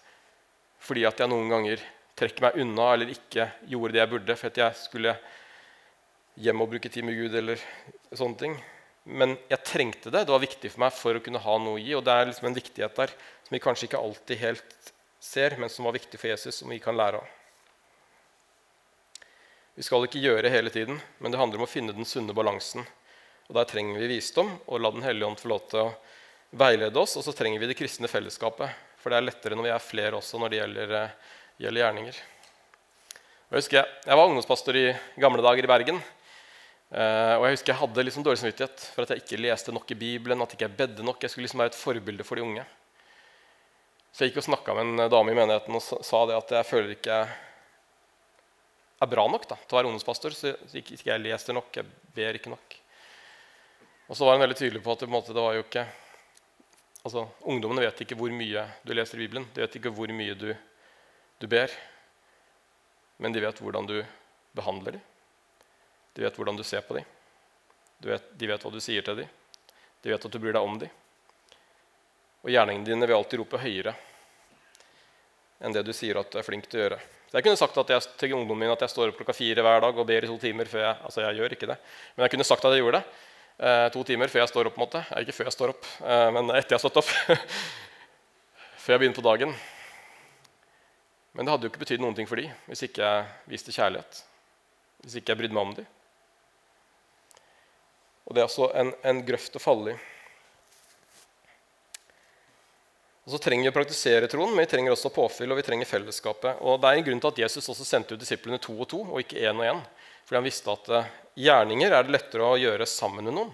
fordi 0.87 1.03
at 1.09 1.19
jeg 1.19 1.31
noen 1.33 1.49
ganger 1.51 1.81
trekker 2.15 2.45
meg 2.45 2.59
unna 2.63 2.93
eller 2.95 3.11
ikke 3.11 3.49
gjorde 3.67 3.97
det 3.97 4.01
jeg 4.03 4.11
burde 4.13 4.37
for 4.39 4.53
at 4.53 4.61
jeg 4.61 4.79
skulle 4.79 5.15
hjem 6.45 6.63
og 6.63 6.69
bruke 6.71 6.91
tid 6.93 7.07
med 7.09 7.17
Gud 7.19 7.35
eller 7.41 7.63
sånne 8.13 8.39
ting. 8.39 8.55
Men 9.07 9.35
jeg 9.51 9.65
trengte 9.67 10.13
det. 10.13 10.25
Det 10.27 10.35
var 10.35 10.43
viktig 10.43 10.71
for 10.73 10.85
meg 10.85 10.95
for 10.95 11.19
å 11.19 11.23
kunne 11.25 11.43
ha 11.43 11.57
noe 11.63 11.81
å 11.81 11.83
gi. 11.83 11.97
Og 11.99 12.05
det 12.07 12.15
er 12.15 12.31
liksom 12.31 12.49
en 12.51 12.59
viktighet 12.59 13.01
der 13.01 13.15
som 13.17 13.57
vi 13.57 13.63
kanskje 13.63 13.89
ikke 13.89 14.03
alltid 14.03 14.43
helt 14.43 14.93
ser, 15.23 15.59
men 15.59 15.73
som 15.73 15.89
var 15.89 15.97
viktig 15.97 16.21
for 16.21 16.31
Jesus, 16.31 16.61
som 16.61 16.71
vi 16.71 16.79
kan 16.83 16.97
lære 16.99 17.23
av. 17.23 17.35
Vi 19.77 19.85
skal 19.85 20.07
ikke 20.07 20.23
gjøre 20.25 20.49
hele 20.49 20.71
tiden, 20.73 20.97
men 21.21 21.33
det 21.33 21.37
handler 21.37 21.61
om 21.61 21.67
å 21.67 21.69
finne 21.69 21.93
den 21.93 22.09
sunne 22.09 22.33
balansen. 22.33 22.87
Og 23.51 23.59
Der 23.59 23.67
trenger 23.69 24.01
vi 24.01 24.09
visdom, 24.09 24.55
og 24.65 24.81
la 24.81 24.91
Den 24.91 25.05
hellige 25.05 25.29
ånd 25.29 25.41
få 25.41 25.51
lov 25.53 25.69
til 25.69 25.83
å 25.83 25.95
veilede 26.57 26.97
oss. 26.97 27.19
Og 27.21 27.27
så 27.27 27.35
trenger 27.37 27.61
vi 27.61 27.69
det 27.69 27.77
kristne 27.77 28.09
fellesskapet, 28.09 28.73
for 28.97 29.13
det 29.13 29.19
er 29.19 29.27
lettere 29.29 29.55
når 29.59 29.69
vi 29.69 29.75
er 29.75 29.85
flere 29.85 30.17
også 30.17 30.41
når 30.41 30.49
det 30.49 30.61
gjelder, 30.63 30.97
eh, 30.97 31.37
gjelder 31.61 31.83
gjerninger. 31.85 32.17
Jeg 33.47 33.61
husker 33.61 33.85
jeg 33.85 34.17
var 34.17 34.27
ungdomspastor 34.27 34.81
i 34.81 34.87
gamle 35.21 35.45
dager 35.45 35.69
i 35.69 35.71
Bergen. 35.71 36.01
Uh, 36.87 37.37
og 37.37 37.45
Jeg 37.45 37.57
husker 37.59 37.73
jeg 37.73 37.81
hadde 37.83 38.03
liksom 38.07 38.25
dårlig 38.25 38.41
samvittighet 38.41 38.83
for 38.95 39.03
at 39.03 39.11
jeg 39.11 39.23
ikke 39.25 39.43
leste 39.43 39.73
nok 39.75 39.91
i 39.91 39.95
Bibelen. 39.95 40.41
at 40.41 40.57
jeg 40.57 40.63
ikke 40.63 40.79
bedde 40.79 41.05
nok. 41.05 41.21
Jeg 41.21 41.31
skulle 41.31 41.45
liksom 41.45 41.61
være 41.61 41.75
et 41.75 41.83
forbilde 41.85 42.25
for 42.25 42.37
de 42.37 42.43
unge. 42.43 42.65
Så 44.13 44.25
jeg 44.25 44.33
gikk 44.33 44.41
og 44.41 44.49
snakka 44.49 44.75
med 44.75 44.87
en 44.87 45.11
dame 45.11 45.33
i 45.33 45.37
menigheten 45.37 45.75
og 45.75 45.83
sa 45.83 46.27
det 46.27 46.37
at 46.39 46.51
jeg 46.51 46.65
føler 46.65 46.97
ikke 46.97 47.13
jeg 47.13 47.29
er 49.01 49.11
bra 49.11 49.27
nok 49.29 49.47
da, 49.49 49.59
til 49.61 49.77
å 49.77 49.79
være 49.81 49.91
ungdomspastor. 49.91 50.37
Så 50.37 50.53
ikke, 50.73 50.97
ikke 50.97 51.11
jeg 51.11 51.23
leser 51.23 51.57
nok, 51.57 51.71
jeg 51.77 52.13
ber 52.17 52.39
ikke 52.39 52.53
nok. 52.53 52.77
Og 54.07 54.17
så 54.17 54.27
var 54.27 54.37
han 54.37 54.45
veldig 54.45 54.59
tydelig 54.59 54.83
på 54.85 54.95
at 54.95 55.03
på 55.05 55.11
måte, 55.11 55.35
det 55.35 55.43
var 55.43 55.57
jo 55.57 55.65
ikke 55.65 55.87
altså, 57.03 57.27
Ungdommene 57.51 57.85
vet 57.87 58.05
ikke 58.05 58.19
hvor 58.19 58.33
mye 58.35 58.63
du 58.87 58.95
leser 58.95 59.19
i 59.19 59.27
Bibelen. 59.27 59.49
De 59.55 59.65
vet 59.65 59.79
ikke 59.79 59.93
hvor 59.95 60.13
mye 60.15 60.37
du, 60.39 60.49
du 61.43 61.49
ber. 61.51 61.73
Men 63.23 63.35
de 63.35 63.43
vet 63.43 63.61
hvordan 63.63 63.89
du 63.89 63.99
behandler 64.57 64.99
dem. 64.99 65.05
De 66.17 66.25
vet 66.25 66.39
hvordan 66.39 66.57
du 66.57 66.65
ser 66.65 66.85
på 66.87 66.97
dem. 66.97 67.09
Vet, 68.05 68.31
de 68.39 68.49
vet 68.49 68.63
hva 68.63 68.73
du 68.73 68.81
sier 68.81 69.05
til 69.05 69.23
dem. 69.23 69.29
De 70.05 70.13
vet 70.13 70.25
at 70.25 70.33
du 70.33 70.39
bryr 70.41 70.55
deg 70.55 70.65
om 70.65 70.79
dem. 70.81 70.93
Og 72.45 72.53
gjerningene 72.53 72.87
dine 72.87 73.09
vil 73.09 73.19
alltid 73.19 73.41
rope 73.43 73.61
høyere 73.61 73.97
enn 75.65 75.73
det 75.73 75.83
du 75.87 75.93
sier 75.97 76.19
at 76.21 76.29
du 76.31 76.37
er 76.39 76.45
flink 76.45 76.69
til 76.69 76.79
å 76.79 76.83
gjøre. 76.85 76.99
Så 77.27 77.39
Jeg 77.39 77.47
kunne 77.47 77.59
sagt 77.59 77.79
at 77.83 77.89
jeg, 77.91 78.03
til 78.21 78.35
ungdommen 78.37 78.63
min 78.63 78.73
at 78.73 78.83
jeg 78.85 78.93
står 78.93 79.11
opp 79.11 79.17
klokka 79.19 79.35
fire 79.35 79.63
hver 79.67 79.81
dag 79.83 79.97
og 79.99 80.07
ber 80.07 80.25
i 80.25 80.29
to 80.31 80.37
timer 80.39 80.69
før 80.71 80.85
jeg 80.85 80.99
altså 81.09 81.25
jeg 81.25 81.41
gjør 81.41 81.57
ikke 81.57 81.71
det. 81.73 81.77
Men 82.15 82.27
jeg 82.27 82.35
kunne 82.37 82.47
sagt 82.47 82.65
at 82.65 82.77
jeg 82.77 82.85
gjorde 82.85 83.01
det. 83.01 83.25
Eh, 83.57 83.87
to 83.91 84.05
timer 84.07 84.31
før 84.31 84.45
jeg 84.45 84.53
står 84.53 84.71
opp. 84.71 84.77
på 84.77 84.81
en 84.81 84.87
måte. 84.87 85.03
Ikke 85.23 85.35
før 85.35 85.51
jeg 85.51 85.57
står 85.57 85.73
opp, 85.75 85.89
eh, 86.05 86.29
men 86.37 86.53
etter 86.55 86.77
jeg 86.77 86.79
har 86.79 86.85
stått 86.85 87.01
opp. 87.03 87.11
før 88.85 88.95
jeg 88.95 89.03
begynner 89.03 89.19
på 89.19 89.27
dagen. 89.27 89.57
Men 91.35 91.45
det 91.45 91.53
hadde 91.53 91.67
jo 91.67 91.73
ikke 91.75 91.83
betydd 91.83 92.01
noen 92.01 92.17
ting 92.17 92.29
for 92.31 92.41
dem 92.41 92.53
hvis 92.71 92.87
ikke 92.87 93.03
jeg 93.03 93.27
viste 93.51 93.75
kjærlighet. 93.75 94.23
Hvis 95.05 95.19
ikke 95.19 95.35
jeg 95.35 95.43
brydde 95.43 95.57
meg 95.59 95.67
om 95.67 95.75
dem. 95.81 95.89
Og 98.27 98.35
det 98.35 98.43
er 98.43 98.47
altså 98.49 98.71
en, 98.75 98.95
en 99.07 99.25
grøft 99.27 99.59
å 99.59 99.63
falle 99.63 99.93
i. 99.93 99.99
Og 103.27 103.33
Så 103.35 103.41
trenger 103.43 103.67
vi 103.67 103.73
å 103.73 103.75
praktisere 103.75 104.29
troen, 104.31 104.53
men 104.55 104.63
vi 104.63 104.71
trenger 104.71 104.95
også 104.95 105.11
påfyll 105.11 105.51
og 105.51 105.59
vi 105.59 105.67
trenger 105.67 105.89
fellesskapet. 105.91 106.61
Og 106.63 106.79
Det 106.79 106.89
er 106.89 106.99
en 107.01 107.07
grunn 107.09 107.23
til 107.23 107.33
at 107.33 107.41
Jesus 107.43 107.69
også 107.73 107.85
sendte 107.85 108.15
ut 108.15 108.23
disiplene 108.23 108.61
to 108.63 108.77
og 108.79 108.87
to, 108.93 109.03
og 109.03 109.19
ikke 109.19 109.43
én 109.43 109.59
og 109.59 109.67
én. 109.67 109.81
Fordi 110.27 110.39
han 110.39 110.47
visste 110.47 110.71
at 110.71 110.91
eh, 110.95 111.09
gjerninger 111.47 111.91
er 111.91 112.07
det 112.07 112.15
lettere 112.15 112.47
å 112.47 112.59
gjøre 112.59 112.87
sammen 112.87 113.27
med 113.27 113.35
noen. 113.35 113.51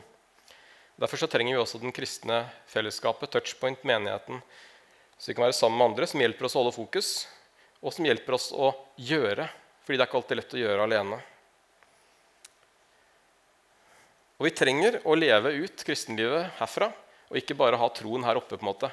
Derfor 1.00 1.22
så 1.22 1.28
trenger 1.28 1.56
vi 1.56 1.62
også 1.62 1.80
den 1.80 1.94
kristne 1.96 2.44
fellesskapet, 2.68 3.32
touchpoint, 3.32 3.80
menigheten, 3.88 4.42
så 5.16 5.30
vi 5.30 5.34
kan 5.38 5.46
være 5.46 5.56
sammen 5.56 5.78
med 5.80 5.88
andre 5.90 6.06
som 6.10 6.20
hjelper 6.20 6.46
oss 6.46 6.56
å 6.56 6.60
holde 6.60 6.76
fokus, 6.76 7.10
og 7.80 7.94
som 7.96 8.06
hjelper 8.06 8.36
oss 8.36 8.50
å 8.52 8.74
gjøre. 9.00 9.48
Fordi 9.82 9.98
det 9.98 10.04
er 10.04 10.10
ikke 10.10 10.20
alltid 10.20 10.38
lett 10.38 10.56
å 10.56 10.60
gjøre 10.60 10.86
alene. 10.86 11.18
Og 14.36 14.48
vi 14.48 14.52
trenger 14.58 15.00
å 15.06 15.16
leve 15.16 15.54
ut 15.62 15.84
kristenlivet 15.86 16.58
herfra, 16.60 16.90
og 17.30 17.38
ikke 17.40 17.56
bare 17.56 17.78
ha 17.80 17.88
troen 17.94 18.26
her 18.26 18.38
oppe. 18.38 18.58
på 18.58 18.66
en 18.66 18.70
måte. 18.72 18.92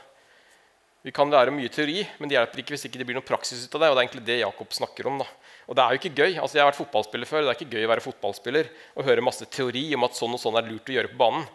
Vi 1.00 1.14
kan 1.16 1.32
lære 1.32 1.54
mye 1.56 1.72
teori, 1.72 2.02
men 2.20 2.28
det 2.28 2.36
hjelper 2.36 2.60
ikke 2.60 2.74
hvis 2.76 2.84
ikke 2.90 3.00
det 3.00 3.06
blir 3.08 3.16
noen 3.16 3.28
praksis 3.28 3.62
ut 3.64 3.76
av 3.78 3.84
det. 3.86 3.90
Og 3.90 3.96
det 3.96 4.02
er 4.02 4.06
egentlig 4.06 4.26
det 4.28 4.40
Jakob 4.42 4.74
snakker 4.76 5.08
om. 5.08 5.22
da. 5.22 5.28
Og 5.72 5.78
det 5.78 5.84
er 5.84 5.94
jo 5.94 6.00
ikke 6.02 6.18
gøy. 6.18 6.34
Altså, 6.36 6.58
Jeg 6.58 6.64
har 6.66 6.72
vært 6.72 6.82
fotballspiller 6.82 7.30
før. 7.30 7.46
Det 7.46 7.54
er 7.54 7.60
ikke 7.60 7.78
gøy 7.78 7.88
å 7.88 7.92
være 7.94 8.04
fotballspiller 8.04 8.72
og 8.98 9.08
høre 9.08 9.24
masse 9.24 9.48
teori 9.48 9.86
om 9.96 10.04
at 10.04 10.20
sånn 10.20 10.36
og 10.36 10.44
sånn 10.44 10.60
er 10.60 10.68
lurt 10.68 10.92
å 10.92 10.98
gjøre 10.98 11.14
på 11.14 11.22
banen. 11.22 11.48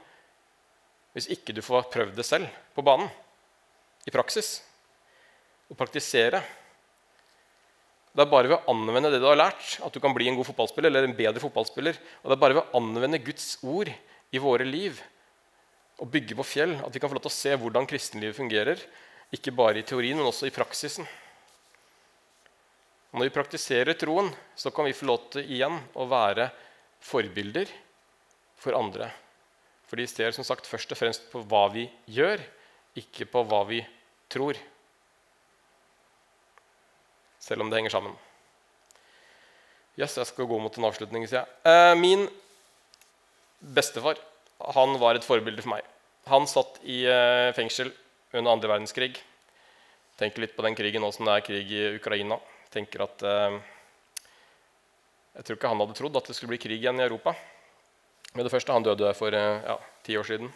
Hvis 1.14 1.28
ikke 1.36 1.54
du 1.54 1.60
får 1.62 1.90
prøvd 1.92 2.16
det 2.16 2.26
selv 2.26 2.48
på 2.74 2.82
banen, 2.82 3.12
i 4.08 4.12
praksis, 4.12 4.56
og 5.70 5.76
praktisere. 5.78 6.40
Det 8.14 8.24
er 8.24 8.30
bare 8.30 8.50
ved 8.50 8.58
å 8.58 8.72
anvende 8.72 9.12
det 9.12 9.20
du 9.22 9.28
har 9.28 9.38
lært, 9.38 9.78
at 9.84 9.94
du 9.94 10.00
kan 10.02 10.14
bli 10.16 10.28
en 10.30 10.36
god 10.38 10.48
fotballspiller. 10.48 10.88
eller 10.88 11.04
en 11.04 11.16
bedre 11.16 11.42
fotballspiller. 11.42 11.98
Og 12.22 12.30
det 12.30 12.36
er 12.36 12.42
bare 12.42 12.56
ved 12.56 12.64
å 12.64 12.80
anvende 12.80 13.22
Guds 13.22 13.58
ord 13.62 13.92
i 14.32 14.40
våre 14.40 14.64
liv 14.64 15.02
og 16.02 16.10
bygge 16.10 16.34
på 16.34 16.46
fjell 16.46 16.74
at 16.82 16.94
vi 16.94 16.98
kan 16.98 17.10
få 17.10 17.14
lov 17.14 17.26
til 17.26 17.30
å 17.30 17.38
se 17.38 17.54
hvordan 17.54 17.86
kristenlivet 17.86 18.34
fungerer 18.34 18.80
ikke 19.32 19.54
bare 19.54 19.80
i 19.80 19.86
teorien, 19.86 20.18
men 20.18 20.28
også 20.28 20.48
i 20.48 20.54
praksisen. 20.54 21.06
Og 23.12 23.20
når 23.20 23.28
vi 23.28 23.34
praktiserer 23.36 23.96
troen, 23.98 24.32
så 24.58 24.72
kan 24.74 24.88
vi 24.88 24.96
få 24.96 25.06
lov 25.06 25.28
til 25.32 25.46
igjen 25.46 25.78
å 25.94 26.06
være 26.10 26.48
forbilder 27.04 27.70
for 28.58 28.74
andre. 28.74 29.08
For 29.86 30.00
de 30.00 30.06
ser 30.10 30.34
som 30.34 30.46
sagt 30.46 30.66
først 30.66 30.90
og 30.90 30.98
fremst 30.98 31.28
på 31.30 31.44
hva 31.46 31.68
vi 31.70 31.86
gjør, 32.10 32.42
ikke 32.98 33.28
på 33.30 33.44
hva 33.46 33.62
vi 33.68 33.80
tror. 34.32 34.58
Selv 37.38 37.62
om 37.62 37.70
det 37.70 37.78
henger 37.78 37.94
sammen. 37.94 38.16
Yes, 39.94 40.16
jeg 40.18 40.26
skal 40.26 40.48
gå 40.50 40.58
mot 40.58 40.74
en 40.74 40.88
avslutning. 40.88 41.28
sier 41.30 41.44
jeg. 41.44 41.48
Eh, 41.70 41.94
min 41.94 42.26
bestefar 43.60 44.18
han 44.74 44.98
var 44.98 45.14
et 45.14 45.26
forbilde 45.26 45.62
for 45.62 45.76
meg. 45.76 45.86
Han 46.30 46.48
satt 46.50 46.80
i 46.82 47.04
eh, 47.06 47.52
fengsel 47.54 47.92
under 48.34 48.52
andre 48.52 48.70
verdenskrig. 48.74 49.14
Tenker 50.18 50.44
litt 50.44 50.54
på 50.56 50.62
den 50.66 50.76
krigen 50.78 51.02
nå 51.02 51.10
som 51.14 51.26
det 51.26 51.38
er 51.38 51.46
krig 51.46 51.72
i 51.74 51.86
Ukraina. 51.96 52.38
Tenker 52.74 53.06
at 53.06 53.22
eh, 53.22 53.56
Jeg 55.34 55.46
tror 55.46 55.58
ikke 55.58 55.72
han 55.72 55.82
hadde 55.82 55.98
trodd 55.98 56.18
at 56.18 56.30
det 56.30 56.36
skulle 56.36 56.54
bli 56.54 56.62
krig 56.62 56.78
igjen 56.78 57.00
i 57.00 57.06
Europa. 57.06 57.34
Med 58.34 58.46
det 58.46 58.50
første, 58.50 58.72
Han 58.72 58.86
døde 58.86 59.14
for 59.14 59.34
eh, 59.34 59.62
ja, 59.62 59.78
ti 60.02 60.16
år 60.18 60.26
siden. 60.26 60.50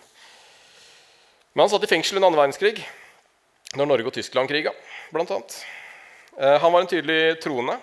Men 1.52 1.64
han 1.64 1.70
satt 1.70 1.86
i 1.86 1.90
fengsel 1.90 2.18
under 2.18 2.30
andre 2.30 2.42
verdenskrig, 2.44 2.74
når 3.74 3.86
Norge 3.90 4.10
og 4.10 4.14
Tyskland 4.14 4.50
kriga. 4.50 4.72
Annet. 5.14 5.56
Eh, 6.38 6.58
han 6.62 6.72
var 6.72 6.84
en 6.84 6.90
tydelig 6.90 7.38
troende. 7.42 7.78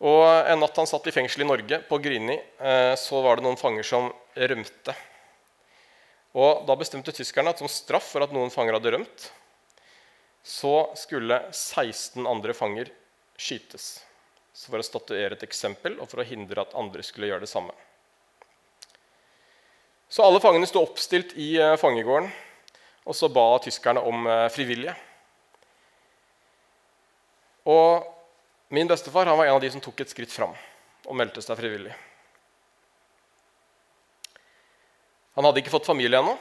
Og 0.00 0.24
En 0.48 0.62
natt 0.62 0.78
han 0.80 0.88
satt 0.88 1.06
i 1.06 1.12
fengsel 1.12 1.44
i 1.44 1.46
Norge, 1.50 1.82
på 1.86 1.98
Grini, 2.00 2.38
eh, 2.58 2.94
så 2.96 3.20
var 3.22 3.36
det 3.36 3.44
noen 3.44 3.60
fanger 3.60 3.84
som 3.84 4.08
rømte. 4.34 4.94
Og 6.38 6.66
Da 6.66 6.76
bestemte 6.78 7.14
tyskerne 7.14 7.50
at 7.50 7.58
som 7.58 7.70
straff 7.70 8.12
for 8.12 8.22
at 8.22 8.32
noen 8.34 8.52
fanger 8.54 8.76
hadde 8.78 8.92
rømt, 8.94 9.30
så 10.46 10.90
skulle 10.96 11.42
16 11.50 12.26
andre 12.26 12.54
fanger 12.56 12.90
skytes. 13.40 14.00
Så 14.52 14.70
for 14.70 14.80
å 14.80 14.86
statuere 14.86 15.36
et 15.36 15.46
eksempel 15.46 15.98
og 15.98 16.08
for 16.10 16.22
å 16.22 16.26
hindre 16.26 16.62
at 16.62 16.76
andre 16.78 17.04
skulle 17.06 17.30
gjøre 17.30 17.44
det 17.44 17.50
samme. 17.50 17.74
Så 20.10 20.24
alle 20.26 20.40
fangene 20.42 20.66
sto 20.66 20.82
oppstilt 20.82 21.36
i 21.38 21.52
eh, 21.60 21.76
fangegården, 21.78 22.30
og 23.06 23.14
så 23.14 23.28
ba 23.30 23.44
tyskerne 23.62 24.02
om 24.02 24.26
eh, 24.26 24.48
frivillige. 24.50 24.96
Og 27.70 28.06
min 28.74 28.90
bestefar 28.90 29.30
var 29.30 29.46
en 29.46 29.54
av 29.54 29.62
de 29.62 29.70
som 29.70 29.82
tok 29.82 30.02
et 30.02 30.10
skritt 30.10 30.32
fram 30.34 30.56
og 31.06 31.16
meldte 31.16 31.42
seg 31.44 31.58
frivillig. 31.58 31.94
Han 35.38 35.46
hadde 35.46 35.62
ikke 35.62 35.72
fått 35.72 35.86
familie 35.86 36.18
ennå, 36.18 36.34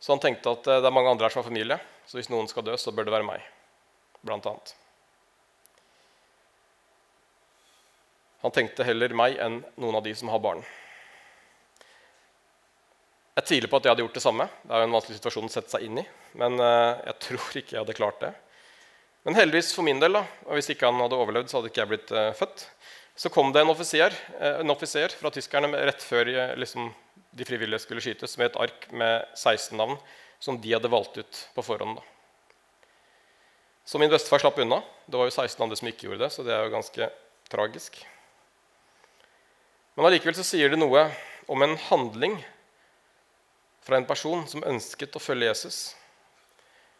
så 0.00 0.12
han 0.12 0.22
tenkte 0.22 0.54
at 0.56 0.66
eh, 0.66 0.80
det 0.80 0.88
er 0.88 0.94
mange 0.96 1.12
andre 1.12 1.28
her 1.28 1.34
som 1.34 1.42
har 1.42 1.50
familie. 1.50 1.78
Så 2.08 2.18
hvis 2.18 2.30
noen 2.32 2.48
skal 2.50 2.64
dø, 2.66 2.74
så 2.80 2.92
bør 2.94 3.06
det 3.06 3.14
være 3.14 3.28
meg, 3.28 3.44
blant 4.26 4.48
annet. 4.48 4.74
Han 8.40 8.54
tenkte 8.56 8.86
heller 8.88 9.12
meg 9.12 9.36
enn 9.36 9.60
noen 9.76 9.98
av 9.98 10.06
de 10.06 10.14
som 10.16 10.32
har 10.32 10.40
barn. 10.42 10.62
Jeg 13.36 13.46
tviler 13.46 13.70
på 13.70 13.78
at 13.78 13.86
jeg 13.86 13.92
hadde 13.92 14.04
gjort 14.06 14.16
det 14.16 14.24
samme. 14.24 14.46
Det 14.64 14.72
er 14.72 14.82
jo 14.82 14.88
en 14.88 14.96
vanskelig 14.96 15.18
situasjon 15.18 15.50
å 15.50 15.52
sette 15.52 15.72
seg 15.74 15.84
inn 15.86 16.00
i. 16.00 16.06
Men 16.40 16.56
eh, 16.56 17.02
jeg 17.10 17.18
tror 17.26 17.60
ikke 17.60 17.76
jeg 17.76 17.82
hadde 17.84 17.98
klart 18.00 18.24
det. 18.24 18.32
Men 19.28 19.36
heldigvis 19.36 19.74
for 19.76 19.84
min 19.84 20.00
del, 20.00 20.16
da, 20.16 20.24
og 20.48 20.56
hvis 20.56 20.72
ikke 20.72 20.88
han 20.88 21.00
hadde 21.04 21.20
overlevd, 21.20 21.50
så 21.52 21.58
hadde 21.58 21.68
ikke 21.68 21.82
jeg 21.82 21.90
blitt 21.90 22.12
uh, 22.16 22.30
født. 22.32 22.62
Så 23.20 23.28
kom 23.28 23.50
det 23.52 23.60
en 23.60 23.68
offiser, 23.68 24.14
en 24.40 24.72
offiser 24.72 25.12
fra 25.12 25.28
tyskerne 25.34 25.68
rett 25.76 26.00
før 26.00 26.30
liksom, 26.56 26.86
de 27.30 27.46
frivillige 27.46 27.82
skulle 27.82 28.02
skytes, 28.04 28.36
med 28.38 28.50
et 28.50 28.60
ark 28.66 28.88
med 28.92 29.26
16 29.34 29.76
navn 29.78 29.98
som 30.40 30.56
de 30.60 30.72
hadde 30.72 30.90
valgt 30.90 31.18
ut 31.20 31.42
på 31.54 31.64
forhånd. 31.64 31.98
Da. 32.00 32.04
Så 33.84 33.98
min 33.98 34.10
bestefar 34.10 34.38
slapp 34.38 34.58
unna. 34.58 34.80
Det 35.06 35.18
var 35.18 35.28
jo 35.28 35.34
16 35.34 35.62
andre 35.64 35.76
som 35.76 35.90
ikke 35.90 36.08
gjorde 36.08 36.24
det, 36.24 36.30
så 36.32 36.44
det 36.46 36.54
er 36.54 36.64
jo 36.64 36.74
ganske 36.74 37.10
tragisk. 37.50 37.98
Men 39.96 40.06
allikevel 40.08 40.36
så 40.38 40.46
sier 40.46 40.70
det 40.72 40.78
noe 40.80 41.08
om 41.50 41.62
en 41.66 41.76
handling 41.88 42.38
fra 43.82 43.98
en 43.98 44.06
person 44.06 44.44
som 44.48 44.64
ønsket 44.64 45.16
å 45.16 45.22
følge 45.22 45.48
Jesus, 45.50 45.80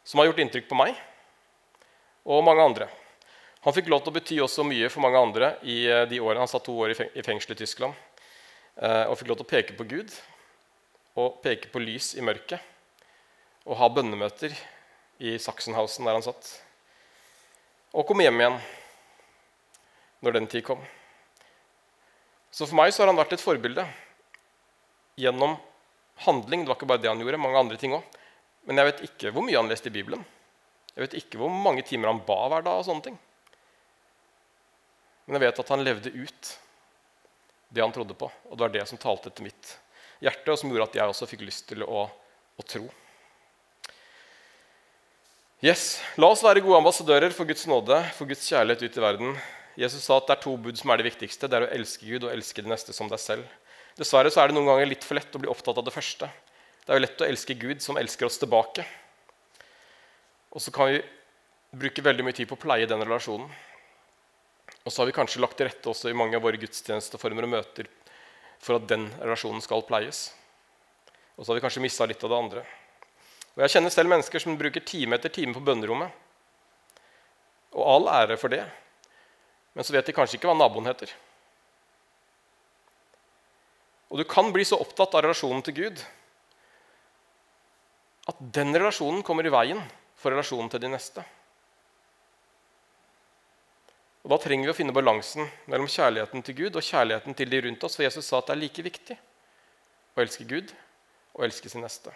som 0.03 0.21
har 0.21 0.31
gjort 0.31 0.43
inntrykk 0.43 0.67
på 0.69 0.79
meg 0.81 0.99
og 2.27 2.45
mange 2.45 2.65
andre. 2.65 2.89
Han 3.65 3.77
fikk 3.77 3.91
lov 3.93 4.03
til 4.03 4.13
å 4.13 4.17
bety 4.17 4.39
også 4.41 4.65
mye 4.65 4.89
for 4.93 5.05
mange 5.05 5.21
andre 5.21 5.53
i 5.69 5.83
eh, 5.85 6.07
de 6.09 6.21
årene. 6.21 6.41
Han 6.41 6.51
satt 6.51 6.65
to 6.65 6.75
år 6.81 6.95
i 6.97 7.25
fengsel 7.25 7.53
i 7.53 7.59
Tyskland. 7.61 7.97
Eh, 8.81 9.07
og 9.07 9.19
fikk 9.21 9.29
lov 9.29 9.41
til 9.43 9.45
å 9.45 9.53
peke 9.53 9.77
på 9.77 9.85
Gud 9.89 10.13
og 11.21 11.41
peke 11.45 11.69
på 11.69 11.83
lys 11.83 12.15
i 12.17 12.25
mørket. 12.25 12.63
Og 13.69 13.77
ha 13.77 13.89
bønnemøter 13.93 14.55
i 15.21 15.35
Sachsenhausen, 15.37 16.07
der 16.09 16.17
han 16.17 16.25
satt. 16.25 16.49
Og 17.93 18.07
komme 18.09 18.25
hjem 18.25 18.41
igjen 18.41 18.57
når 20.25 20.39
den 20.39 20.49
tid 20.49 20.65
kom. 20.65 20.81
Så 22.51 22.65
for 22.65 22.79
meg 22.81 22.95
så 22.95 23.05
har 23.05 23.13
han 23.13 23.21
vært 23.21 23.35
et 23.37 23.43
forbilde 23.43 23.85
gjennom 25.21 25.59
handling. 26.25 26.65
Det 26.65 26.73
var 26.73 26.81
ikke 26.81 26.89
bare 26.91 27.03
det 27.05 27.13
han 27.13 27.21
gjorde, 27.21 27.43
mange 27.43 27.61
andre 27.61 27.79
ting 27.81 27.95
òg. 27.99 28.17
Men 28.65 28.81
jeg 28.81 28.89
vet 28.91 29.05
ikke 29.11 29.35
hvor 29.35 29.45
mye 29.45 29.61
han 29.61 29.69
leste 29.69 29.93
i 29.93 29.95
Bibelen. 29.95 30.25
Jeg 30.95 31.05
vet 31.05 31.21
ikke 31.21 31.41
hvor 31.43 31.53
mange 31.53 31.85
timer 31.87 32.11
han 32.15 32.25
ba 32.25 32.41
hver 32.49 32.65
dag. 32.65 32.81
og 32.81 32.89
sånne 32.89 33.11
ting. 33.11 33.21
Men 35.27 35.37
jeg 35.37 35.47
vet 35.47 35.63
at 35.63 35.73
han 35.77 35.85
levde 35.85 36.17
ut 36.17 36.57
det 37.71 37.85
han 37.85 37.95
trodde 37.95 38.17
på. 38.19 38.29
Og 38.51 38.57
det 38.57 38.67
var 38.67 38.75
det 38.75 38.87
som 38.91 39.01
talte 39.01 39.31
til 39.31 39.47
mitt 39.47 39.77
hjerte, 40.21 40.51
og 40.51 40.59
som 40.59 40.73
gjorde 40.73 40.91
at 40.91 40.99
jeg 40.99 41.13
også 41.13 41.29
fikk 41.31 41.47
lyst 41.47 41.69
til 41.71 41.85
å, 41.87 42.05
å 42.07 42.67
tro. 42.67 42.85
Yes, 45.61 46.01
La 46.17 46.31
oss 46.33 46.43
være 46.45 46.63
gode 46.65 46.79
ambassadører 46.81 47.35
for 47.37 47.49
Guds 47.49 47.67
nåde, 47.69 47.99
for 48.17 48.29
Guds 48.29 48.47
kjærlighet 48.49 48.87
ut 48.87 48.97
i 48.97 49.03
verden. 49.05 49.35
Jesus 49.81 50.07
sa 50.07 50.17
at 50.17 50.29
det 50.29 50.39
er 50.39 50.45
to 50.45 50.55
bud 50.61 50.79
som 50.81 50.93
er 50.93 51.01
det 51.01 51.11
viktigste. 51.11 51.49
Det 51.49 51.59
er 51.59 51.67
å 51.67 51.75
elske 51.77 52.09
Gud 52.09 52.25
og 52.25 52.33
elske 52.33 52.65
det 52.65 52.73
neste 52.73 52.97
som 52.97 53.11
deg 53.11 53.21
selv. 53.21 53.45
Dessverre 53.99 54.33
så 54.33 54.43
er 54.43 54.51
det 54.51 54.57
noen 54.57 54.71
ganger 54.71 54.89
litt 54.89 55.05
for 55.05 55.19
lett 55.19 55.37
å 55.37 55.41
bli 55.43 55.51
opptatt 55.53 55.79
av 55.81 55.87
det 55.87 55.95
første. 55.95 56.29
Det 56.81 56.93
er 56.93 56.99
jo 56.99 57.05
lett 57.05 57.23
å 57.23 57.29
elske 57.29 57.57
Gud, 57.61 57.83
som 57.85 58.01
elsker 58.01 58.27
oss 58.27 58.41
tilbake. 58.41 58.87
Og 60.51 60.65
så 60.65 60.73
kan 60.75 60.91
vi 60.91 61.03
bruke 61.77 62.03
veldig 62.03 62.25
mye 62.27 62.37
tid 62.37 62.49
på 62.51 62.57
å 62.57 62.63
pleie 62.65 62.89
den 62.89 63.05
relasjonen. 63.05 63.53
Og 64.85 64.93
så 64.93 65.03
har 65.03 65.11
vi 65.11 65.17
kanskje 65.17 65.43
lagt 65.43 65.59
til 65.61 65.69
rette 65.69 65.91
også 65.91 66.11
i 66.11 66.17
mange 66.17 66.39
av 66.39 66.45
våre 66.45 66.61
gudstjenesteformer 66.61 67.47
og 67.47 67.53
møter 67.59 67.89
for 68.61 68.79
at 68.79 68.89
den 68.89 69.09
relasjonen 69.21 69.63
skal 69.65 69.85
pleies. 69.89 70.31
Og 71.37 71.45
så 71.45 71.53
har 71.53 71.61
vi 71.61 71.65
kanskje 71.65 71.85
mista 71.85 72.09
litt 72.09 72.23
av 72.25 72.33
det 72.33 72.39
andre. 72.39 72.65
Og 73.57 73.65
Jeg 73.65 73.75
kjenner 73.75 73.93
selv 73.93 74.13
mennesker 74.13 74.43
som 74.43 74.59
bruker 74.61 74.85
time 74.85 75.17
etter 75.17 75.33
time 75.33 75.57
på 75.57 75.65
bønnerommet. 75.65 76.13
Og 77.77 77.83
all 77.87 78.09
ære 78.13 78.39
for 78.41 78.53
det. 78.53 78.63
Men 79.75 79.87
så 79.87 79.95
vet 79.95 80.09
de 80.09 80.15
kanskje 80.17 80.39
ikke 80.39 80.51
hva 80.51 80.57
naboen 80.59 80.89
heter. 80.91 81.13
Og 84.11 84.19
du 84.19 84.25
kan 84.27 84.51
bli 84.53 84.65
så 84.67 84.81
opptatt 84.81 85.15
av 85.15 85.25
relasjonen 85.25 85.63
til 85.67 85.77
Gud 85.77 86.01
at 88.31 88.41
den 88.55 88.75
relasjonen 88.75 89.23
kommer 89.27 89.47
i 89.47 89.53
veien 89.53 89.81
for 90.19 90.35
relasjonen 90.35 90.71
til 90.71 90.83
de 90.83 90.91
neste. 90.93 91.23
Og 94.21 94.33
Da 94.33 94.39
trenger 94.43 94.69
vi 94.69 94.73
å 94.75 94.77
finne 94.77 94.95
balansen 94.95 95.49
mellom 95.71 95.89
kjærligheten 95.89 96.45
til 96.45 96.59
Gud 96.59 96.77
og 96.77 96.85
kjærligheten 96.85 97.37
til 97.37 97.51
de 97.51 97.61
rundt 97.65 97.85
oss. 97.87 97.97
For 97.97 98.05
Jesus 98.05 98.27
sa 98.29 98.41
at 98.41 98.51
det 98.51 98.57
er 98.57 98.63
like 98.63 98.85
viktig 98.85 99.17
å 100.17 100.25
elske 100.25 100.45
Gud 100.49 100.75
og 101.37 101.47
elske 101.47 101.73
sin 101.73 101.85
neste. 101.85 102.13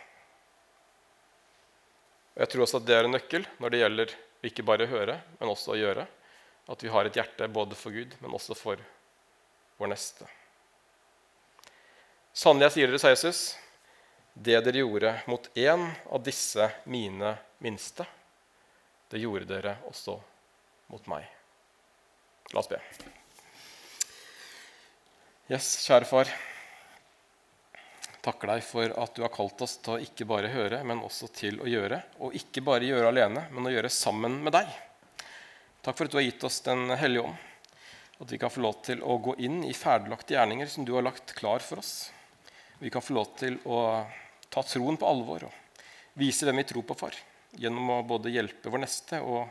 Og 2.35 2.43
Jeg 2.43 2.51
tror 2.53 2.67
også 2.67 2.81
at 2.83 2.87
det 2.88 2.97
er 2.99 3.09
en 3.09 3.14
nøkkel 3.17 3.47
når 3.62 3.73
det 3.73 3.81
gjelder 3.81 4.14
ikke 4.45 4.67
bare 4.67 4.85
å 4.85 4.90
høre, 4.90 5.19
men 5.38 5.51
også 5.51 5.73
å 5.73 5.81
gjøre. 5.81 6.07
At 6.69 6.83
vi 6.85 6.93
har 6.93 7.09
et 7.09 7.17
hjerte 7.17 7.49
både 7.53 7.77
for 7.77 7.95
Gud, 7.95 8.17
men 8.21 8.35
også 8.37 8.57
for 8.57 8.81
vår 9.81 9.93
neste. 9.93 10.29
Sannelig, 12.35 12.67
jeg 12.67 12.75
sier 12.75 12.90
dere, 12.90 13.01
sa 13.01 13.12
Jesus, 13.12 13.43
det 14.35 14.59
dere 14.67 14.83
gjorde 14.83 15.12
mot 15.31 15.47
én 15.55 15.87
av 16.11 16.25
disse 16.27 16.67
mine 16.90 17.37
minste, 17.62 18.07
det 19.12 19.23
gjorde 19.23 19.47
dere 19.53 19.77
også 19.87 20.19
mot 20.90 21.07
meg. 21.12 21.34
La 22.55 22.62
oss 22.62 22.71
be. 22.71 22.79
Yes, 25.51 25.67
kjære 25.83 26.07
far. 26.07 26.29
Takker 28.25 28.53
deg 28.55 28.62
for 28.64 28.95
at 29.03 29.17
du 29.17 29.25
har 29.25 29.33
kalt 29.35 29.64
oss 29.67 29.75
til 29.83 29.97
å 29.97 30.05
ikke 30.05 30.25
bare 30.31 30.53
høre, 30.53 30.79
men 30.87 31.03
også 31.03 31.29
til 31.35 31.59
å 31.61 31.67
gjøre. 31.69 31.99
Og 32.23 32.37
ikke 32.38 32.62
bare 32.64 32.87
gjøre 32.87 33.11
alene, 33.11 33.43
men 33.51 33.67
å 33.67 33.75
gjøre 33.75 33.90
sammen 33.93 34.38
med 34.47 34.55
deg. 34.55 34.71
Takk 35.83 35.99
for 35.99 36.07
at 36.07 36.14
du 36.14 36.21
har 36.21 36.25
gitt 36.29 36.47
oss 36.47 36.62
Den 36.64 36.95
hellige 36.97 37.27
ånd. 37.27 37.43
At 38.23 38.31
vi 38.31 38.38
kan 38.38 38.55
få 38.55 38.62
lov 38.62 38.79
til 38.87 39.03
å 39.03 39.19
gå 39.19 39.35
inn 39.43 39.64
i 39.67 39.75
ferdiglagte 39.75 40.37
gjerninger 40.38 40.71
som 40.71 40.87
du 40.87 40.95
har 40.95 41.05
lagt 41.05 41.35
klar 41.35 41.59
for 41.59 41.83
oss. 41.83 42.12
Vi 42.79 42.95
kan 42.95 43.03
få 43.03 43.19
lov 43.19 43.35
til 43.37 43.59
å 43.67 43.81
ta 44.47 44.62
troen 44.62 44.97
på 44.97 45.11
alvor 45.11 45.49
og 45.51 45.83
vise 46.23 46.47
hvem 46.47 46.62
vi 46.62 46.71
tror 46.71 46.87
på, 46.87 46.95
far. 47.03 47.19
Gjennom 47.59 47.90
å 47.99 48.05
både 48.07 48.31
hjelpe 48.31 48.71
vår 48.71 48.87
neste 48.87 49.19
og 49.27 49.51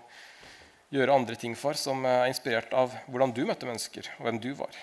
gjøre 0.93 1.15
andre 1.15 1.37
ting, 1.39 1.55
far, 1.57 1.77
som 1.79 2.05
er 2.05 2.27
inspirert 2.29 2.73
av 2.77 2.93
hvordan 3.07 3.33
du 3.33 3.43
møtte 3.49 3.65
mennesker, 3.65 4.11
og 4.19 4.27
hvem 4.27 4.41
du 4.43 4.51
var. 4.57 4.75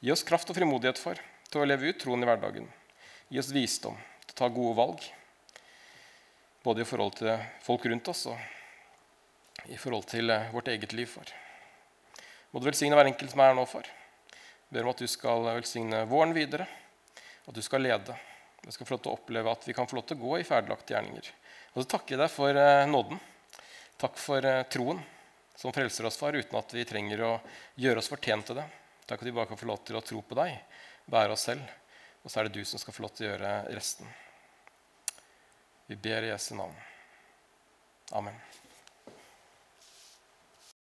Gi 0.00 0.12
oss 0.14 0.22
kraft 0.26 0.50
og 0.52 0.56
frimodighet, 0.56 1.00
far, 1.02 1.18
til 1.50 1.62
å 1.62 1.66
leve 1.66 1.90
ut 1.90 1.98
troen 2.00 2.22
i 2.22 2.28
hverdagen. 2.28 2.68
Gi 3.30 3.40
oss 3.42 3.50
visdom 3.54 3.98
til 4.24 4.36
å 4.36 4.38
ta 4.38 4.48
gode 4.54 4.76
valg, 4.78 5.04
både 6.62 6.84
i 6.84 6.88
forhold 6.88 7.18
til 7.18 7.34
folk 7.64 7.86
rundt 7.90 8.10
oss 8.12 8.26
og 8.30 9.68
i 9.68 9.76
forhold 9.80 10.06
til 10.08 10.30
eh, 10.32 10.50
vårt 10.54 10.70
eget 10.72 10.94
liv, 10.96 11.10
far. 11.10 11.28
Må 12.50 12.60
du 12.60 12.68
velsigne 12.68 12.96
hver 12.96 13.10
enkelt 13.10 13.32
som 13.32 13.42
er 13.42 13.50
her 13.50 13.58
nå, 13.58 13.66
far. 13.68 13.88
Ber 14.70 14.86
om 14.86 14.92
at 14.94 15.02
du 15.02 15.10
skal 15.10 15.44
velsigne 15.50 16.04
våren 16.10 16.32
videre, 16.36 16.66
at 17.46 17.56
du 17.56 17.60
skal 17.64 17.82
lede. 17.84 18.14
Vi 18.62 18.72
skal 18.74 18.86
få 18.86 18.96
lov 18.96 19.02
til 19.04 19.12
å 19.12 19.18
oppleve 19.18 19.52
at 19.52 19.66
vi 19.66 19.74
kan 19.76 19.88
få 19.90 19.98
lov 19.98 20.06
til 20.08 20.18
å 20.18 20.24
gå 20.24 20.38
i 20.38 20.46
ferdiglagte 20.46 20.94
gjerninger. 20.94 21.30
Og 21.74 21.82
så 21.82 21.90
takker 21.96 22.16
jeg 22.16 22.22
deg 22.22 22.32
for 22.32 22.62
eh, 22.62 22.86
nåden. 22.90 23.20
Takk 24.00 24.16
for 24.18 24.44
eh, 24.48 24.62
troen 24.72 25.02
som 25.60 25.74
frelser 25.76 26.08
oss, 26.08 26.16
far, 26.16 26.36
uten 26.36 26.56
at 26.56 26.72
vi 26.72 26.86
trenger 26.88 27.26
å 27.26 27.34
gjøre 27.76 28.00
oss 28.00 28.08
fortjent 28.08 28.48
til 28.48 28.56
det. 28.62 28.64
Takk 29.04 29.20
at 29.20 29.28
vi 29.28 29.34
bare 29.36 29.50
kan 29.50 29.60
få 29.60 29.68
lov 29.68 29.84
til 29.84 29.98
å 29.98 30.04
tro 30.04 30.22
på 30.24 30.38
deg, 30.38 30.56
bære 31.10 31.36
oss 31.36 31.44
selv 31.50 31.68
og 32.22 32.30
så 32.30 32.40
er 32.40 32.48
det 32.48 32.60
du 32.60 32.64
som 32.68 32.80
skal 32.80 32.94
få 32.94 33.06
lov 33.06 33.14
til 33.16 33.26
å 33.26 33.30
gjøre 33.32 33.52
resten. 33.72 34.08
Vi 35.88 35.96
ber 35.96 36.26
i 36.26 36.32
Jesu 36.32 36.52
navn. 36.54 36.76
Amen. 38.16 38.36